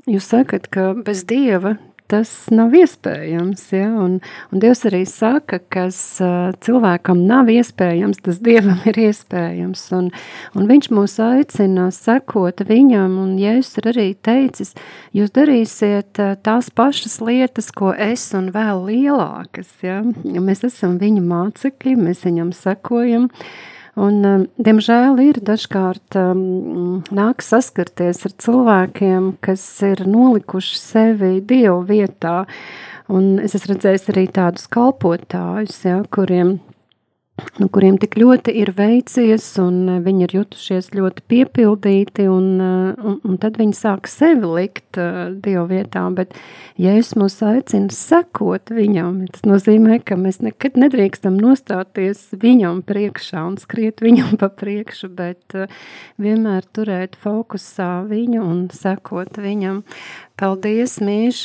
jūs 0.09 0.31
sakat, 0.33 0.69
ka 0.73 0.91
bez 1.05 1.25
Dieva 1.29 1.77
tas 2.09 2.31
nav 2.53 2.73
iespējams. 2.77 3.63
Ja? 3.75 3.87
Un, 4.01 4.17
un 4.51 4.63
Dievs 4.63 4.83
arī 4.89 5.03
saka, 5.09 5.59
kas 5.71 5.99
uh, 6.23 6.51
cilvēkam 6.65 7.23
nav 7.29 7.51
iespējams, 7.53 8.21
tas 8.25 8.41
Dievam 8.45 8.81
ir 8.89 8.99
iespējams. 9.05 9.85
Un, 9.97 10.11
un 10.57 10.69
viņš 10.69 10.91
mūs 10.95 11.17
aicina 11.23 11.89
sekot 11.95 12.65
viņam, 12.69 13.17
un 13.23 13.33
Jēzus 13.39 13.81
ir 13.81 13.91
arī 13.93 14.07
teicis, 14.25 14.75
jūs 15.15 15.33
darīsiet 15.35 16.21
uh, 16.21 16.35
tās 16.43 16.71
pašas 16.73 17.19
lietas, 17.23 17.71
ko 17.75 17.93
es 17.93 18.27
un 18.37 18.51
vēl 18.55 18.85
lielākas. 18.89 19.73
Ja? 19.85 20.01
Mēs 20.23 20.65
esam 20.67 20.99
viņa 21.01 21.25
mācekļi, 21.25 21.97
mēs 21.99 22.25
viņam 22.27 22.53
sekojam. 22.57 23.29
Un, 23.97 24.19
um, 24.25 24.45
diemžēl 24.61 25.17
ir 25.23 25.39
dažkārt 25.45 26.17
um, 26.19 27.01
nāk 27.15 27.41
saskarties 27.45 28.21
ar 28.27 28.35
cilvēkiem, 28.45 29.31
kas 29.41 29.63
ir 29.87 30.05
nolikuši 30.05 30.77
sevi 30.77 31.31
Dievu 31.41 31.81
vietā. 31.89 32.43
Un 33.09 33.39
es 33.41 33.55
esmu 33.57 33.73
redzējis 33.73 34.11
arī 34.13 34.27
tādus 34.29 34.67
kalpotājus, 34.69 35.79
ja, 35.87 36.03
kuriem 36.13 36.59
nu, 37.59 37.67
kuriem 37.71 37.97
tik 38.01 38.15
ļoti 38.19 38.53
ir 38.61 38.71
veicies, 38.77 39.45
un 39.61 39.77
eh, 39.89 39.99
viņi 40.05 40.25
ir 40.25 40.35
jutušies 40.39 40.91
ļoti 40.95 41.23
piepildīti, 41.31 42.27
un, 42.31 42.47
eh, 42.63 43.01
un, 43.01 43.17
un 43.25 43.39
tad 43.41 43.59
viņi 43.59 43.75
sāk 43.77 44.09
sevi 44.09 44.49
likt 44.49 44.99
uh, 44.99 45.29
Dievu 45.43 45.65
vietā, 45.69 46.03
bet 46.15 46.35
Jēzus 46.79 47.17
mūs 47.19 47.37
aicina 47.45 47.93
sekot 47.93 48.71
viņam, 48.73 49.21
tas 49.33 49.45
nozīmē, 49.47 49.99
ka 50.05 50.17
mēs 50.19 50.41
nekad 50.45 50.79
nedrīkstam 50.79 51.37
nostāties 51.39 52.27
viņam 52.39 52.81
priekšā 52.87 53.43
un 53.51 53.59
skriet 53.61 54.03
viņam 54.05 54.39
pa 54.41 54.51
priekšu, 54.53 55.11
bet 55.15 55.57
uh, 55.57 55.69
vienmēr 56.21 56.67
turēt 56.75 57.19
fokusā 57.19 57.91
viņu 58.09 58.45
un 58.45 58.65
sekot 58.73 59.39
viņam. 59.41 59.83
Paldies, 60.39 60.99
Mīš. 61.03 61.43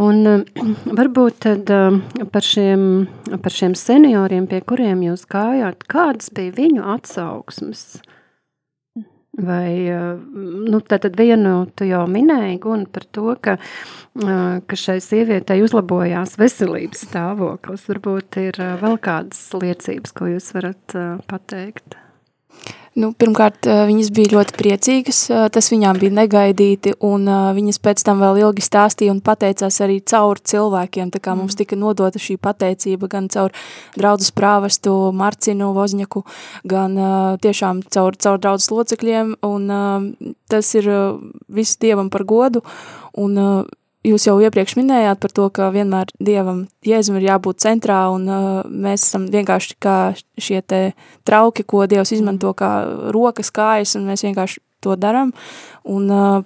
Un 0.00 0.24
uh, 0.24 0.40
varbūt 0.98 1.42
tad 1.44 1.68
uh, 1.72 1.98
par 2.32 2.46
šiem, 2.46 3.04
par 3.42 3.52
šiem 3.52 3.76
senioriem, 3.76 4.46
pie 4.48 4.62
kuriem 4.64 5.04
jūs 5.04 5.26
gājāt, 5.28 5.84
kādas 5.90 6.32
bija 6.32 6.54
viņu 6.56 6.86
atsauksmes? 6.94 8.00
Vai, 9.42 9.88
uh, 9.92 10.16
nu, 10.68 10.80
tātad 10.84 11.16
vienu 11.16 11.66
tu 11.76 11.88
jau 11.88 12.06
minēji, 12.08 12.60
Gun, 12.64 12.86
par 12.88 13.04
to, 13.16 13.34
ka, 13.40 13.56
ka 14.68 14.76
šai 14.76 14.98
sievietei 15.00 15.64
uzlabojās 15.64 16.36
veselības 16.40 17.06
stāvoklis. 17.08 17.88
Varbūt 17.88 18.40
ir 18.44 18.60
vēl 18.84 19.00
kādas 19.00 19.40
liecības, 19.56 20.12
ko 20.16 20.28
jūs 20.34 20.52
varat 20.56 20.96
pateikt? 21.32 21.96
Nu, 22.92 23.08
pirmkārt, 23.16 23.64
viņas 23.64 24.10
bija 24.12 24.34
ļoti 24.34 24.52
priecīgas, 24.58 25.22
tas 25.54 25.70
viņām 25.72 25.96
bija 25.96 26.12
negaidīti, 26.12 26.92
un 27.08 27.24
viņas 27.56 27.80
pēc 27.80 28.02
tam 28.04 28.20
vēl 28.20 28.42
ilgi 28.42 28.64
stāstīja 28.66 29.14
un 29.14 29.22
pateicās 29.24 29.80
arī 29.80 29.96
caur 30.04 30.36
cilvēkiem, 30.36 31.08
tā 31.14 31.22
kā 31.22 31.32
mm. 31.32 31.40
mums 31.40 31.56
tika 31.56 31.78
nodota 31.80 32.20
šī 32.20 32.36
pateicība 32.36 33.08
gan 33.14 33.30
caur 33.32 33.56
draudzes 33.96 34.34
prāvestu 34.36 34.92
Marcinu 35.16 35.70
Vozņaku, 35.72 36.26
gan 36.68 37.00
tiešām 37.40 37.80
caur, 37.88 38.18
caur 38.20 38.42
draudzes 38.44 38.68
locekļiem, 38.76 39.38
un 39.48 40.34
tas 40.52 40.74
ir 40.76 40.92
viss 41.48 41.80
Dievam 41.80 42.12
par 42.12 42.28
godu, 42.28 42.60
un 43.16 43.40
jūs 44.06 44.26
jau 44.26 44.36
iepriekš 44.42 44.76
minējāt 44.78 45.20
par 45.22 45.34
to, 45.34 45.48
ka 45.54 45.70
vienmēr 45.74 46.10
Dievam, 46.22 46.66
Jēzum 46.86 47.18
ir 47.20 47.28
jābūt 47.30 47.62
centrā, 47.64 48.04
un 48.14 48.26
uh, 48.28 48.60
mēs 48.66 49.06
esam 49.08 49.28
vienkārši 49.32 49.78
kā 49.82 49.96
šie 50.40 50.60
te 50.66 50.82
trauki, 51.28 51.64
ko 51.66 51.86
Dievs 51.90 52.14
izmanto 52.14 52.52
kā 52.58 52.72
rokas, 53.14 53.52
kājas, 53.54 53.96
un 53.98 54.08
mēs 54.10 54.24
vienkārši 54.26 54.62
to 54.82 54.96
daram. 54.98 55.32
Un, 55.88 56.10
uh, 56.10 56.42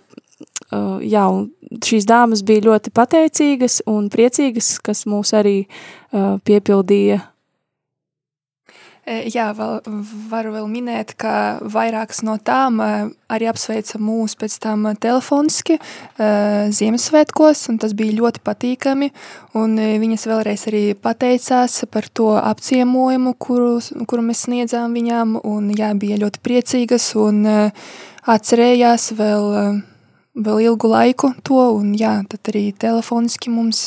uh, 0.71 0.99
jā, 1.01 1.25
un 1.33 1.81
šīs 1.85 2.09
dāmas 2.09 2.45
bija 2.47 2.67
ļoti 2.69 2.93
pateicīgas 2.95 3.81
un 3.91 4.11
priecīgas, 4.13 4.77
kas 4.85 5.07
mūs 5.09 5.33
arī 5.37 5.63
uh, 5.65 6.37
piepildīja 6.45 7.23
jā, 9.07 9.51
vēl, 9.55 9.79
varu 10.31 10.53
vēl 10.57 10.67
minēt, 10.71 11.15
ka 11.21 11.59
vairākas 11.63 12.25
no 12.27 12.37
tām 12.43 12.81
e, 12.83 12.87
arī 13.31 13.49
apsveica 13.51 14.01
mūs 14.03 14.35
pēc 14.39 14.57
tam 14.65 14.89
telefoniski 14.99 15.77
e, 15.79 15.83
Ziemassvētkos, 16.75 17.69
un 17.71 17.79
tas 17.83 17.95
bija 17.97 18.17
ļoti 18.19 18.43
patīkami, 18.47 19.11
un 19.61 19.77
viņas 19.79 20.27
vēlreiz 20.27 20.67
arī 20.71 20.85
pateicās 20.99 21.85
par 21.93 22.09
to 22.11 22.33
apciemojumu, 22.41 23.37
kuru, 23.39 23.77
kuru 24.11 24.25
mēs 24.27 24.47
sniedzām 24.49 24.97
viņām, 24.97 25.37
un 25.47 25.69
jā, 25.77 25.93
bija 25.95 26.19
ļoti 26.25 26.43
priecīgas, 26.43 27.13
un 27.21 27.45
atcerējās 28.27 29.13
vēl, 29.21 29.47
vēl 30.35 30.65
ilgu 30.65 30.91
laiku 30.91 31.31
to, 31.47 31.61
un 31.79 31.95
jā, 31.99 32.17
tad 32.33 32.51
arī 32.51 32.73
telefoniski 32.75 33.55
mums 33.55 33.87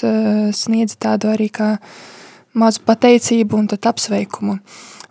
sniedza 0.55 0.95
tādu 1.09 1.33
arī 1.33 1.49
kā 1.51 1.73
mazu 2.55 2.81
pateicību 2.87 3.59
un 3.59 3.67
tad 3.75 3.91
apsveikumu. 3.91 4.57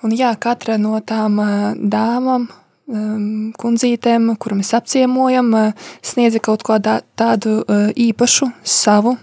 Un 0.07 0.13
jā, 0.15 0.31
katra 0.39 0.77
no 0.79 0.99
tām 1.03 1.41
dāmām, 1.91 2.47
kundzītēm, 3.59 4.31
kuru 4.41 4.61
mēs 4.61 4.71
apciemojam, 4.79 5.51
sniedza 6.07 6.41
kaut 6.41 6.63
ko 6.65 6.79
tādu 6.79 7.59
īpašu, 7.99 8.49
savu, 8.63 9.17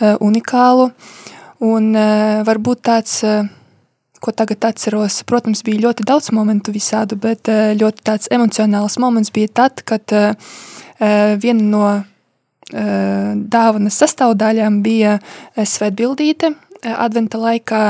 unikālu. 0.00 0.88
Un 1.66 1.92
varbūt 2.48 2.82
tāds, 2.88 3.20
ko 4.24 4.32
tagad 4.32 4.64
atceros, 4.72 5.20
protams, 5.28 5.62
bija 5.68 5.84
ļoti 5.84 6.08
daudz 6.08 6.32
momentu 6.34 6.72
visādu, 6.74 7.20
bet 7.20 7.48
ļoti 7.76 8.04
tāds 8.08 8.32
emocionāls 8.32 8.98
moments 8.98 9.30
bija 9.36 9.52
tad, 9.62 9.84
kad 9.84 10.16
viena 11.44 11.70
no 11.70 11.86
dāvanas 12.66 14.00
sastāvdaļām 14.02 14.82
bija 14.82 15.18
svētbildīte. 15.56 16.56
Adventa 16.96 17.38
laikā 17.38 17.84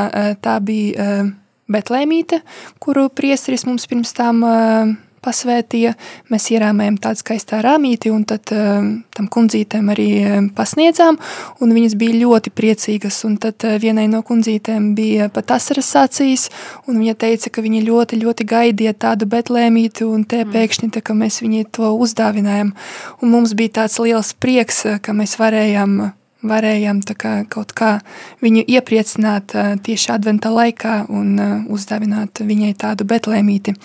tā 0.45 0.61
bija 0.61 1.25
Betlēmīte, 1.73 2.43
kuru 2.79 3.09
priesteris 3.11 3.67
mums 3.67 3.89
pirms 3.91 4.13
tam 4.15 4.43
uh, 4.47 4.95
pasvētīja. 5.27 5.95
Mēs 6.31 6.49
ierāmējam 6.55 6.99
tādu 7.03 7.23
skaistā 7.23 7.59
rāmīti 7.65 8.13
un 8.15 8.23
tad 8.29 8.53
uh, 8.55 8.85
tam 9.17 9.29
kundzītēm 9.33 9.91
arī 9.95 10.09
pasniedzām, 10.57 11.19
un 11.63 11.75
viņas 11.75 11.97
bija 11.99 12.21
ļoti 12.21 12.53
priecīgas, 12.55 13.19
un 13.29 13.39
tad 13.43 13.67
uh, 13.67 13.77
vienai 13.83 14.07
no 14.13 14.23
kundzītēm 14.27 14.93
bija 14.99 15.31
pat 15.35 15.57
asaras 15.57 15.91
sācīs, 15.97 16.49
un 16.87 17.01
viņa 17.03 17.17
teica, 17.27 17.51
ka 17.57 17.65
viņa 17.65 17.83
ļoti, 17.89 18.21
ļoti 18.23 18.47
gaidīja 18.53 18.95
tādu 19.07 19.29
betlēmīti, 19.33 20.07
un 20.07 20.23
te 20.29 20.45
mm. 20.45 20.55
pēkšņi, 20.55 20.93
tā, 20.95 21.03
ka 21.03 21.19
mēs 21.19 21.41
viņai 21.43 21.65
to 21.75 21.91
uzdāvinājam, 21.97 22.77
un 23.19 23.35
mums 23.35 23.57
bija 23.59 23.81
tāds 23.83 23.99
liels 24.03 24.37
prieks, 24.39 24.85
ka 25.03 25.17
mēs 25.17 25.35
varējām 25.43 25.99
varējām 26.49 27.03
kā, 27.19 27.33
kaut 27.53 27.73
kā 27.77 27.93
viņu 28.45 28.65
iepriecināt 28.67 29.55
tieši 29.87 30.13
adventa 30.15 30.51
laikā 30.55 31.07
un 31.13 31.37
uzdāvināt 31.73 32.43
viņai 32.47 32.75
tādu 32.81 33.07
betlēmīti. 33.09 33.77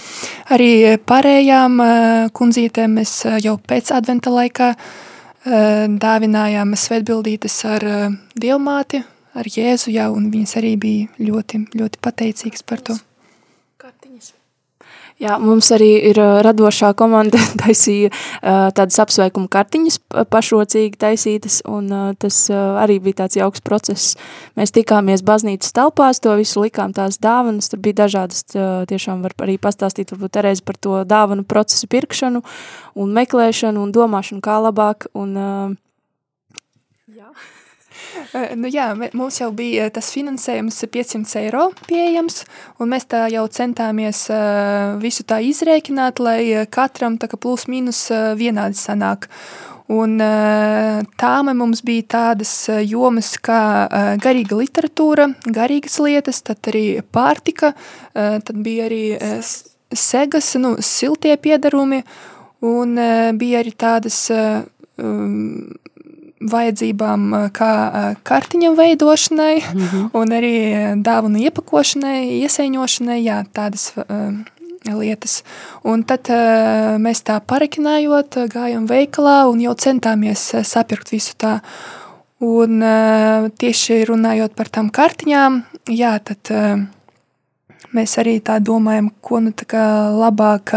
Arī 0.54 0.98
pārējām 0.98 1.80
kundzītēm 2.38 3.00
mēs 3.00 3.16
jau 3.44 3.58
pēc 3.58 3.94
adventa 3.98 4.34
laikā 4.34 4.74
dāvinājām 6.02 6.76
svētbildītes 6.78 7.56
ar 7.66 7.88
dievmāti, 8.38 9.02
ar 9.34 9.48
Jēzu, 9.48 9.94
jā, 9.96 10.10
un 10.14 10.30
viņas 10.34 10.58
arī 10.62 10.76
bija 10.78 11.08
ļoti, 11.32 11.66
ļoti 11.78 12.04
pateicīgas 12.04 12.68
par 12.68 12.86
to. 12.86 13.00
Jā, 15.22 15.36
mums 15.38 15.68
arī 15.76 15.90
ir 16.10 16.18
radošā 16.18 16.96
komanda 16.98 17.38
taisīja 17.62 18.10
tādas 18.42 18.98
apsveikuma 19.04 19.52
kartiņas 19.54 20.00
pašrocīgi 20.34 20.98
taisītas, 21.02 21.60
un 21.70 21.92
tas 22.22 22.40
arī 22.52 22.98
bija 23.06 23.22
tāds 23.22 23.38
jauks 23.38 23.62
process. 23.62 24.16
Mēs 24.58 24.74
tikāmies 24.74 25.22
baznīcas 25.28 25.76
telpās, 25.78 26.24
to 26.24 26.34
visu 26.40 26.66
likām 26.66 26.96
tās 26.98 27.20
dāvanas, 27.22 27.70
tur 27.70 27.84
bija 27.86 28.02
dažādas, 28.02 28.48
tiešām 28.90 29.22
var 29.22 29.38
arī 29.46 29.60
pastāstīt 29.62 30.16
varbūt 30.16 30.34
Terēzi 30.40 30.66
par 30.66 30.82
to 30.82 31.04
dāvanu 31.06 31.46
procesu 31.46 31.86
pirkšanu 31.92 32.42
un 32.98 33.14
meklēšanu 33.14 33.86
un 33.86 33.94
domāšanu 33.94 34.42
kā 34.42 34.58
labāk, 34.66 35.12
un 35.14 35.38
Jā. 35.38 35.62
Nu, 38.56 38.70
jā, 38.72 38.92
mums 39.18 39.40
jau 39.42 39.50
bija 39.56 39.90
tas 39.94 40.12
finansējums 40.14 40.80
500 40.92 41.42
eiro 41.44 41.70
pieejams, 41.88 42.44
un 42.80 42.92
mēs 42.94 43.08
tā 43.12 43.26
jau 43.34 43.46
centāmies 43.52 44.24
visu 45.02 45.26
tā 45.28 45.42
izrēķināt, 45.46 46.22
lai 46.24 46.66
katram 46.72 47.18
tā 47.22 47.30
kā 47.32 47.40
plus 47.42 47.68
mīnus 47.72 48.08
vienādi 48.40 48.80
sanāk. 48.80 49.30
Un 49.92 50.16
tām 51.20 51.50
mums 51.60 51.82
bija 51.84 52.06
tādas 52.14 52.54
jomas 52.88 53.34
kā 53.44 53.60
garīga 54.24 54.56
literatūra, 54.62 55.28
garīgas 55.52 56.00
lietas, 56.00 56.40
tad 56.48 56.72
arī 56.72 56.86
pārtika, 57.12 57.74
tad 58.14 58.54
bija 58.56 58.88
arī 58.88 59.04
segas, 59.92 60.54
nu, 60.56 60.78
siltie 60.80 61.36
piedarumi, 61.36 62.06
un 62.64 62.96
bija 63.36 63.60
arī 63.60 63.76
tādas 63.76 64.30
um, 64.32 65.68
vajadzībām, 66.42 67.28
kā 67.54 67.72
kartiņa 68.24 68.72
veidošanai, 68.78 69.56
mm 69.62 69.82
-hmm. 69.82 70.10
un 70.14 70.34
arī 70.38 70.56
dāvanu 71.04 71.38
iepakošanai, 71.38 72.42
iesaiņošanai, 72.42 73.20
jā, 73.24 73.44
tādas 73.54 73.92
lietas. 74.86 75.44
Un 75.84 76.04
tad 76.04 76.30
mēs 77.02 77.24
tā 77.24 77.40
parekinājot, 77.40 78.38
gājām 78.54 78.88
veikalā 78.90 79.46
un 79.52 79.62
jau 79.62 79.76
centāmies 79.76 80.52
sapirkt 80.64 81.12
visu 81.12 81.36
tā. 81.38 81.60
Un 82.40 82.82
tieši 83.58 84.06
runājot 84.10 84.56
par 84.56 84.70
tām 84.70 84.90
kartiņām, 84.90 85.62
jā, 85.94 86.20
tad 86.20 86.52
mēs 87.94 88.18
arī 88.18 88.40
tā 88.42 88.58
domājam, 88.60 89.12
ko 89.22 89.40
nu 89.40 89.52
tā 89.52 89.68
kā 89.70 89.86
labāk 90.10 90.74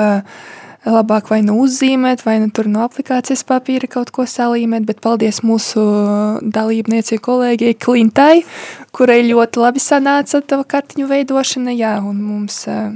labāk 0.85 1.31
vai 1.33 1.41
nu 1.45 1.57
uzzīmēt, 1.65 2.25
vai 2.27 2.37
nu 2.43 2.51
tur 2.55 2.69
no 2.71 2.85
aplikācijas 2.85 3.45
papīra 3.49 3.89
kaut 3.91 4.13
ko 4.15 4.27
salīmēt, 4.29 4.87
bet 4.89 5.01
paldies 5.05 5.41
mūsu 5.47 5.83
dalībniecei 6.43 7.21
kolēģei 7.25 7.79
Klintai, 7.81 8.45
kurai 8.95 9.23
ļoti 9.27 9.63
labi 9.63 9.83
sanāca 9.83 10.43
tava 10.45 10.67
kartiņu 10.69 11.09
veidošana, 11.11 11.75
jā, 11.77 11.97
un 12.05 12.21
mums, 12.23 12.65
eh, 12.69 12.95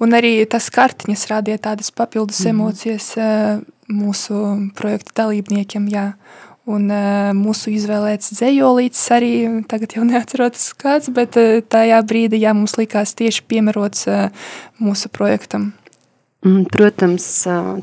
un 0.00 0.18
arī 0.18 0.38
tas 0.50 0.70
kartiņas 0.70 1.28
rādīja 1.32 1.62
tādas 1.70 1.90
papildus 1.90 2.44
mm 2.44 2.54
emocijas 2.54 3.12
eh, 3.18 3.62
mūsu 3.90 4.42
projekta 4.74 5.22
dalībniekiem, 5.22 5.88
jā, 5.92 6.10
Un 6.66 6.88
uh, 6.90 7.30
mūsu 7.30 7.70
izvēlēts 7.76 8.32
dzējolīts 8.34 9.04
arī, 9.14 9.30
tagad 9.70 9.92
jau 9.94 10.02
neatceros 10.08 10.72
kāds, 10.74 11.12
bet 11.14 11.38
uh, 11.38 11.60
tajā 11.62 12.00
brīdī, 12.02 12.40
jā, 12.42 12.50
mums 12.58 12.74
likās 12.74 13.14
tieši 13.14 13.44
piemērots 13.46 14.08
uh, 14.10 14.48
mūsu 14.82 15.06
projektam. 15.14 15.70
Protams, 16.46 17.24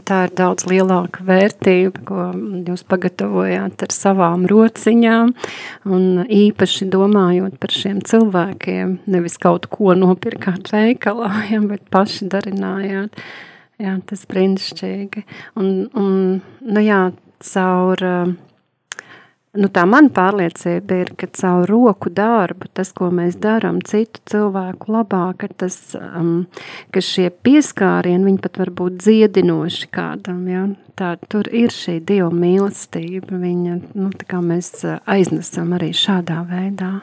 tā 0.08 0.18
ir 0.28 0.34
daudz 0.38 0.64
lielāka 0.70 1.26
vērtība, 1.28 2.04
ko 2.08 2.28
jūs 2.64 2.86
pagatavojāt 2.88 3.84
ar 3.84 3.92
savām 3.92 4.46
rociņām, 4.48 5.34
un 5.92 6.06
īpaši 6.24 6.88
domājot 6.94 7.58
par 7.60 7.76
šiem 7.76 8.00
cilvēkiem, 8.08 8.96
nevis 9.12 9.36
kaut 9.42 9.68
ko 9.74 9.98
nopirkāt 10.00 10.72
veikalā, 10.72 11.32
ja, 11.52 11.60
bet 11.68 11.84
paši 11.92 12.30
darinājāt. 12.32 13.20
Jā, 13.84 13.98
tas 14.08 14.24
brīnišķīgi. 14.30 15.26
Un, 15.60 15.70
un 16.00 16.18
nu 16.64 16.84
jā, 16.86 17.02
caur 17.44 18.06
uh, 18.08 18.36
Nu, 19.54 19.68
tā 19.70 19.84
mana 19.86 20.10
pārliecība 20.10 20.96
ir, 21.04 21.10
ka 21.14 21.28
caur 21.38 21.70
roku 21.70 22.10
darbu, 22.10 22.72
tas, 22.74 22.90
ko 22.98 23.12
mēs 23.14 23.36
darām 23.38 23.84
citu 23.86 24.18
cilvēku 24.32 24.90
labā, 24.96 25.28
ka, 25.38 25.46
tas, 25.62 25.78
um, 26.00 26.48
ka 26.90 27.04
šie 27.06 27.28
pieskārieni, 27.46 28.26
viņi 28.32 28.42
pat 28.42 28.58
var 28.64 28.74
būt 28.74 28.98
dziedinoši 29.06 29.92
kādam. 29.94 30.42
Ja? 30.50 30.66
Tā, 30.98 31.14
tur 31.30 31.52
ir 31.54 31.70
šī 31.70 32.00
dieva 32.02 32.32
mīlestība, 32.34 33.38
viņa, 33.46 33.78
nu, 33.94 34.10
mēs 34.50 34.74
uh, 34.88 34.98
aiznesam 35.06 35.78
arī 35.78 35.94
šādā 36.02 36.42
veidā. 36.50 36.94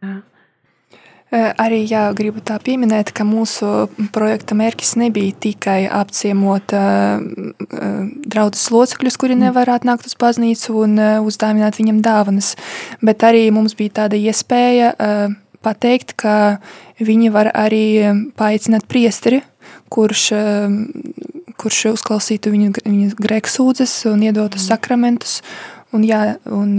Ja? 0.00 0.22
Arī 1.32 1.78
jā, 1.88 2.10
gribu 2.12 2.42
tā 2.44 2.58
pieminēt, 2.60 3.08
ka 3.16 3.24
mūsu 3.24 3.86
projekta 4.12 4.52
mērķis 4.58 4.90
nebija 5.00 5.32
tikai 5.40 5.78
apciemot 5.88 6.74
uh, 6.76 7.22
draugus 8.28 8.66
locekļus, 8.74 9.16
kuri 9.16 9.38
mm. 9.38 9.46
nevar 9.46 9.70
atnākt 9.72 10.10
uz 10.10 10.16
baznīcu 10.20 10.76
un 10.82 10.98
uh, 11.00 11.24
uzdāvināt 11.24 11.80
viņam 11.80 12.02
dāvanas, 12.04 12.52
bet 13.00 13.24
arī 13.24 13.46
mums 13.48 13.72
bija 13.78 14.02
tāda 14.02 14.20
iespēja 14.20 14.92
uh, 14.92 15.32
pateikt, 15.64 16.12
ka 16.20 16.60
viņi 17.00 17.32
var 17.32 17.48
arī 17.56 17.86
paaicināt 18.36 18.84
priesteri, 18.90 19.40
kurš, 19.92 20.26
kurš 21.60 21.84
uzklausītu 21.94 22.52
viņu, 22.52 22.74
viņu 22.84 23.12
grēksūdzes 23.16 24.02
un 24.12 24.26
iedotu 24.28 24.60
mm. 24.60 24.66
sakramentus. 24.68 25.40
Un, 25.92 26.04
jā, 26.08 26.22
un, 26.48 26.76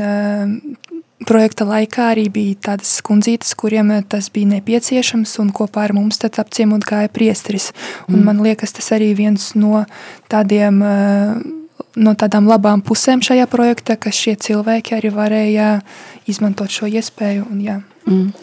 projekta 1.28 1.66
laikā 1.68 2.12
arī 2.14 2.28
bija 2.34 2.56
tādas 2.70 2.94
kundzītes, 3.06 3.56
kuriem 3.60 3.92
eh, 3.96 4.04
tas 4.08 4.30
bija 4.34 4.52
nepieciešams, 4.56 5.36
un 5.44 5.52
kopā 5.56 5.88
ar 5.88 5.96
mums 5.98 6.22
tad 6.22 6.40
apciemot 6.42 6.86
gāja 6.88 7.12
priesteris. 7.14 7.72
Un 8.10 8.20
mm. 8.20 8.24
man 8.30 8.42
liekas, 8.46 8.76
tas 8.78 8.92
arī 8.96 9.14
viens 9.18 9.52
no 9.60 9.86
tādiem, 10.32 10.80
eh, 10.86 11.36
no 11.96 12.16
tādām 12.16 12.50
labām 12.50 12.84
pusēm 12.86 13.24
šajā 13.26 13.48
projektā, 13.52 13.98
ka 14.00 14.14
šie 14.14 14.36
cilvēki 14.36 14.98
arī 15.00 15.14
varēja 15.14 15.70
izmantot 16.30 16.74
šo 16.74 16.90
iespēju. 16.90 17.48
Un, 17.52 17.62
jā. 17.64 17.80
Mm. 18.08 18.34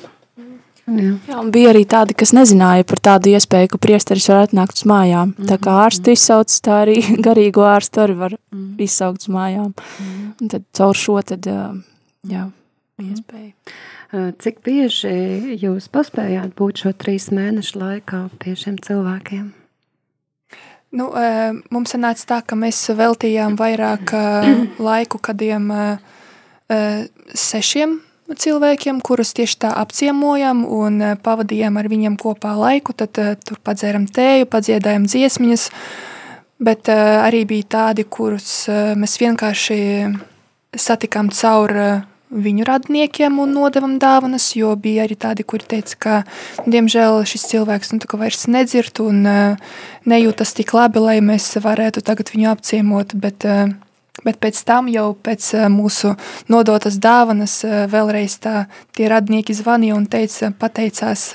Jā. 0.90 1.10
Jā, 1.28 1.40
bija 1.54 1.70
arī 1.70 1.84
tādi, 1.86 2.16
kas 2.18 2.32
nezināja 2.34 2.82
par 2.88 2.98
tādu 2.98 3.30
iespēju, 3.30 3.68
ka 3.70 3.78
priesteris 3.78 4.26
var 4.32 4.48
atnākt 4.48 4.80
uz 4.80 4.86
mājām. 4.90 5.30
Mm 5.30 5.34
-hmm. 5.38 5.48
Tā 5.52 5.58
kā 5.62 5.76
ārstu 5.86 6.10
izsauc, 6.10 6.50
tā 6.50 6.82
arī 6.84 6.96
garīgo 7.26 7.62
ārstu 7.62 8.02
arī 8.04 8.16
var 8.18 8.32
mm 8.32 8.58
-hmm. 8.58 8.82
izsaukt 8.82 9.20
uz 9.22 9.28
mājām. 9.28 9.70
Mm 9.70 10.06
-hmm. 10.06 10.32
Un 10.40 10.48
tad 10.48 10.62
caur 10.72 10.96
šo 10.96 11.22
tad, 11.22 11.46
jā. 12.26 12.50
Iespēja. 13.04 13.52
Cik 14.42 14.60
bieži 14.66 15.56
jūs 15.60 15.86
paspējāt 15.92 16.56
būt 16.58 16.84
šo 16.84 16.92
trīs 16.98 17.28
mēnešu 17.34 17.78
laikā 17.78 18.24
pie 18.42 18.56
šiem 18.58 18.80
cilvēkiem? 18.82 19.50
Nu, 20.90 21.06
mums 21.70 21.94
sanāca 21.94 22.26
tā, 22.26 22.40
ka 22.42 22.58
mēs 22.58 22.82
veltījām 22.98 23.54
vairāk 23.60 24.10
laiku 24.88 25.20
kādiem 25.22 25.70
sešiem 27.34 28.00
cilvēkiem, 28.30 29.00
kurus 29.02 29.32
tieši 29.34 29.56
tā 29.66 29.70
apciemojam 29.78 30.62
un 30.66 31.02
pavadījām 31.22 31.78
ar 31.78 31.88
viņiem 31.90 32.18
kopā 32.20 32.54
laiku. 32.58 32.94
Tad 32.94 33.14
tur 33.14 33.58
padzēram 33.62 34.06
tēju, 34.10 34.50
padziedājam 34.50 35.06
dziesmiņas, 35.10 35.68
bet 36.62 36.90
arī 36.90 37.44
bija 37.50 37.70
tādi, 37.76 38.06
kurus 38.06 38.66
mēs 38.70 39.18
vienkārši 39.22 39.80
satikām 40.78 41.30
caur 41.34 41.74
viņu 42.30 42.66
radiniekiem 42.66 43.38
un 43.42 43.52
nodevam 43.56 43.98
dāvanas, 44.02 44.52
jo 44.56 44.72
bija 44.78 45.04
arī 45.06 45.18
tādi, 45.18 45.44
kuri 45.44 45.66
teica, 45.74 45.98
ka, 45.98 46.16
diemžēl, 46.70 47.20
šis 47.26 47.48
cilvēks 47.50 47.94
nu, 47.94 48.00
vairs 48.22 48.46
nedzird 48.50 49.02
un 49.04 49.22
uh, 49.26 49.76
nejūtas 50.08 50.54
tik 50.56 50.74
labi, 50.76 51.02
lai 51.02 51.18
mēs 51.24 51.52
varētu 51.60 52.04
tagad 52.06 52.32
viņu 52.34 52.50
apciemot, 52.54 53.16
bet 53.18 53.48
uh, 53.48 53.70
Bet 54.24 54.36
pēc 54.42 54.58
tam, 54.68 54.88
jau 54.92 55.14
pēc 55.16 55.46
mūsu 55.72 56.12
nodotas 56.52 56.98
dāvanas, 57.00 57.60
vēlreiz 57.64 58.36
tā, 58.42 58.66
tie 58.96 59.08
radnieki 59.08 59.54
zvanīja 59.56 59.96
un 59.96 60.04
teica, 60.10 60.50
pateicās, 60.60 61.30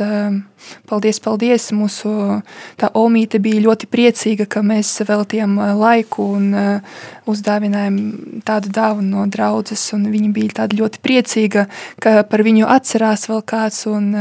paldies, 0.90 1.20
paldies. 1.24 1.70
Mūsu 1.76 2.42
tā 2.80 2.90
omīte 2.94 3.40
bija 3.44 3.64
ļoti 3.66 3.90
priecīga, 3.92 4.48
ka 4.50 4.64
mēs 4.66 4.92
veltījām 5.08 5.58
laiku 5.80 6.28
un 6.38 6.82
uzdāvinājām 7.30 7.98
tādu 8.46 8.72
dāvanu 8.74 9.22
no 9.22 9.26
draudzes. 9.32 9.84
Viņa 9.96 10.32
bija 10.36 10.58
tāda 10.62 10.78
ļoti 10.80 11.02
priecīga, 11.02 11.66
ka 12.02 12.24
par 12.30 12.46
viņu 12.46 12.70
atcerās 12.70 13.28
vēl 13.32 13.42
kāds 13.46 13.86
un 13.90 14.12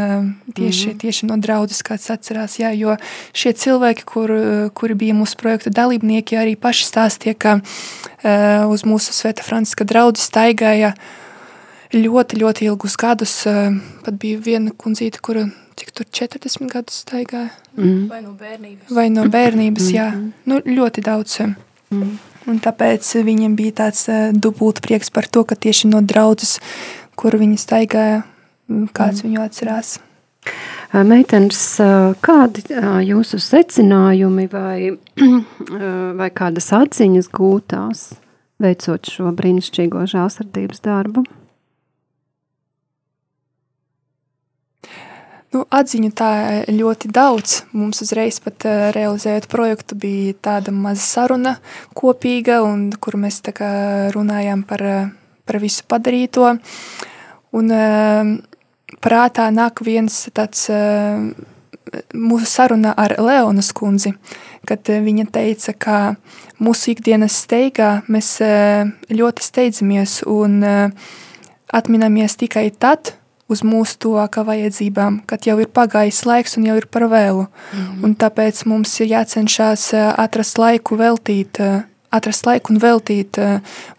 tieši, 0.55 0.87
mm 0.87 0.93
-hmm. 0.93 1.01
tieši 1.01 1.27
no 1.27 1.37
draudzes 1.37 1.83
kāds 1.83 2.11
atcerās. 2.11 2.59
Jā, 2.59 2.73
jo 2.73 2.97
šie 3.33 3.53
cilvēki, 3.53 4.05
kur, 4.05 4.31
kuri 4.75 4.95
bija 4.95 5.15
mūsu 5.15 5.37
projekta 5.37 5.71
dalībnieki, 5.71 6.37
arī 6.37 6.57
paši 6.57 6.91
stāstīja, 6.91 7.35
ka 7.35 7.61
Eh, 8.25 8.65
uz 8.73 8.87
mūsu 8.89 9.13
Svēta 9.13 9.45
Franciska 9.45 9.85
draugu 9.85 10.17
staigāja 10.17 10.95
ļoti, 11.95 12.39
ļoti 12.43 12.69
ilgus 12.69 12.97
gadus. 13.01 13.35
Eh, 13.47 13.75
pat 14.05 14.17
bija 14.21 14.41
viena 14.43 14.73
kundzīte, 14.77 15.21
kura 15.25 15.47
cik 15.79 15.91
tur 15.95 16.07
40 16.07 16.71
gadus 16.71 17.03
staigāja. 17.05 17.51
Mm. 17.77 18.07
Vai 18.11 18.21
no 18.23 18.35
bērnības? 18.39 18.95
Vai 18.95 19.09
no 19.11 19.27
bērnības, 19.31 19.91
jā. 19.95 20.09
Mm. 20.15 20.33
Nu, 20.51 20.61
ļoti 20.67 21.05
daudz. 21.05 21.41
Mm. 21.95 22.17
Un 22.51 22.61
tāpēc 22.61 23.09
viņam 23.25 23.55
bija 23.57 23.79
tāds 23.85 24.07
uh, 24.13 24.31
dubult 24.33 24.83
prieks 24.85 25.11
par 25.11 25.27
to, 25.27 25.45
ka 25.49 25.57
tieši 25.57 25.89
no 25.91 26.03
draudzes, 26.05 26.59
kur 27.17 27.37
viņi 27.41 27.57
staigāja, 27.59 28.25
kāds 28.93 29.23
mm. 29.23 29.29
viņu 29.29 29.45
atcerās. 29.45 29.95
Meitenes, 30.95 31.61
kādi 32.23 32.63
jūsu 33.09 33.41
secinājumi 33.43 34.45
vai, 34.53 34.91
vai 36.21 36.29
kādas 36.37 36.69
atziņas 36.77 37.31
gūtās, 37.35 38.05
veicot 38.63 39.09
šo 39.11 39.33
brīnišķīgo 39.35 40.05
žālsardības 40.13 40.85
darbu? 40.85 41.25
Nu, 45.55 45.61
atziņu 45.71 46.09
tā 46.19 46.29
ļoti 46.67 47.09
daudz. 47.15 47.61
Mums 47.79 48.01
uzreiz 48.03 48.41
pat 48.43 48.65
realizējot 48.97 49.47
projektu 49.53 49.95
bija 49.95 50.35
tāda 50.43 50.75
maza 50.75 51.05
saruna 51.05 51.53
kopīga, 51.95 52.57
un 52.67 52.89
kur 52.99 53.15
mēs 53.23 53.39
runājām 54.17 54.65
par, 54.67 54.83
par 55.47 55.61
visu 55.63 55.87
padarīto. 55.87 56.57
Un 57.55 57.71
prātā 58.99 59.49
nāk 59.55 59.85
viens 59.87 60.25
tāds 60.35 60.67
mūsu 62.11 62.51
saruna 62.51 62.99
ar 62.99 63.15
Leonas 63.23 63.71
kundzi, 63.71 64.17
kad 64.67 64.83
viņa 64.91 65.31
teica, 65.31 65.79
ka 65.79 65.99
mūsu 66.59 66.97
ikdienas 66.97 67.45
steigā 67.47 68.01
mēs 68.11 68.41
ļoti 69.07 69.51
steidzamies 69.53 70.25
un 70.27 70.65
atminamies 71.71 72.43
tikai 72.43 72.73
tad, 72.75 73.15
uz 73.51 73.63
mūsu 73.67 73.99
tuvākā 74.01 74.45
vajadzībām, 74.47 75.21
kad 75.29 75.47
jau 75.49 75.57
ir 75.61 75.71
pagājis 75.73 76.23
laiks 76.29 76.57
un 76.59 76.69
jau 76.69 76.77
ir 76.81 76.87
par 76.91 77.07
vēlu. 77.13 77.47
Mm. 77.75 78.05
Un 78.07 78.15
tāpēc 78.21 78.65
mums 78.71 78.95
ir 79.05 79.13
jācenšas 79.13 79.91
atrast 80.15 80.61
laiku 80.61 80.97
veltīt, 81.01 81.61
atrast 82.15 82.49
laiku 82.49 82.75
un 82.75 82.81
veltīt 82.83 83.41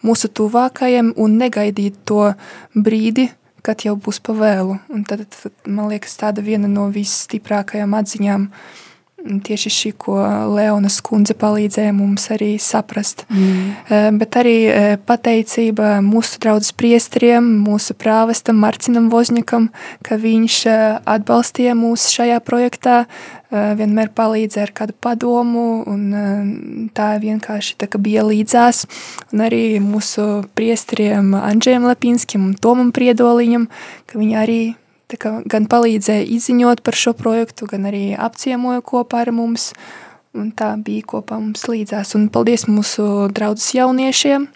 mūsu 0.05 0.31
tuvākajiem 0.33 1.13
un 1.21 1.37
negaidīt 1.41 2.01
to 2.09 2.31
brīdi, 2.73 3.29
kad 3.65 3.85
jau 3.85 3.95
būs 3.97 4.21
pa 4.25 4.35
vēlu. 4.37 4.79
Un 4.93 5.05
tad, 5.07 5.25
tad 5.29 5.53
man 5.69 5.89
liekas, 5.93 6.17
tāda 6.21 6.43
viena 6.45 6.69
no 6.71 6.89
visstiprākajām 6.93 7.95
atziņām 8.01 8.49
tieši 9.25 9.71
šī, 9.73 9.91
ko 9.99 10.17
Leonas 10.53 10.99
kundze 11.05 11.35
palīdzēja 11.37 11.93
mums 11.95 12.27
arī 12.33 12.55
saprast. 12.61 13.25
Mm. 13.29 14.17
Bet 14.19 14.37
arī 14.39 14.55
pateicība 15.07 15.97
mūsu 16.05 16.39
draudzes 16.43 16.75
priesteriem, 16.77 17.47
mūsu 17.65 17.97
prāvestam 17.97 18.59
Marcinam 18.61 19.09
Vozņakam, 19.13 19.69
ka 20.05 20.19
viņš 20.21 20.59
atbalstīja 21.15 21.75
mūs 21.77 22.07
šajā 22.13 22.39
projektā, 22.45 23.05
vienmēr 23.51 24.09
palīdzēja 24.15 24.67
ar 24.67 24.73
kādu 24.75 24.95
padomu, 25.01 25.65
un 25.89 26.89
tā 26.97 27.11
vienkārši 27.21 27.77
tā, 27.81 27.89
bija 28.01 28.25
līdzās. 28.27 28.85
Un 29.33 29.45
arī 29.45 29.79
mūsu 29.83 30.45
priesteriem 30.57 31.35
Andžējam 31.39 31.87
Lepinskim 31.89 32.49
un 32.49 32.57
Tomam 32.59 32.91
Priedoliņam, 32.95 33.69
ka 34.09 34.19
viņi 34.19 34.41
arī 34.41 34.59
gan 35.13 35.67
palīdzēja 35.69 36.25
izziņot 36.35 36.81
par 36.85 36.97
šo 36.97 37.13
projektu, 37.17 37.67
gan 37.69 37.87
arī 37.89 38.15
apciemoja 38.17 38.83
kopā 38.85 39.25
ar 39.25 39.33
mums. 39.35 39.71
Un 40.35 40.49
tā 40.51 40.73
bija 40.75 41.05
kopā 41.07 41.37
mums 41.39 41.63
līdzās. 41.69 42.11
Un 42.17 42.27
paldies 42.27 42.65
mūsu 42.67 43.29
draugus 43.31 43.69
jauniešiem, 43.71 44.49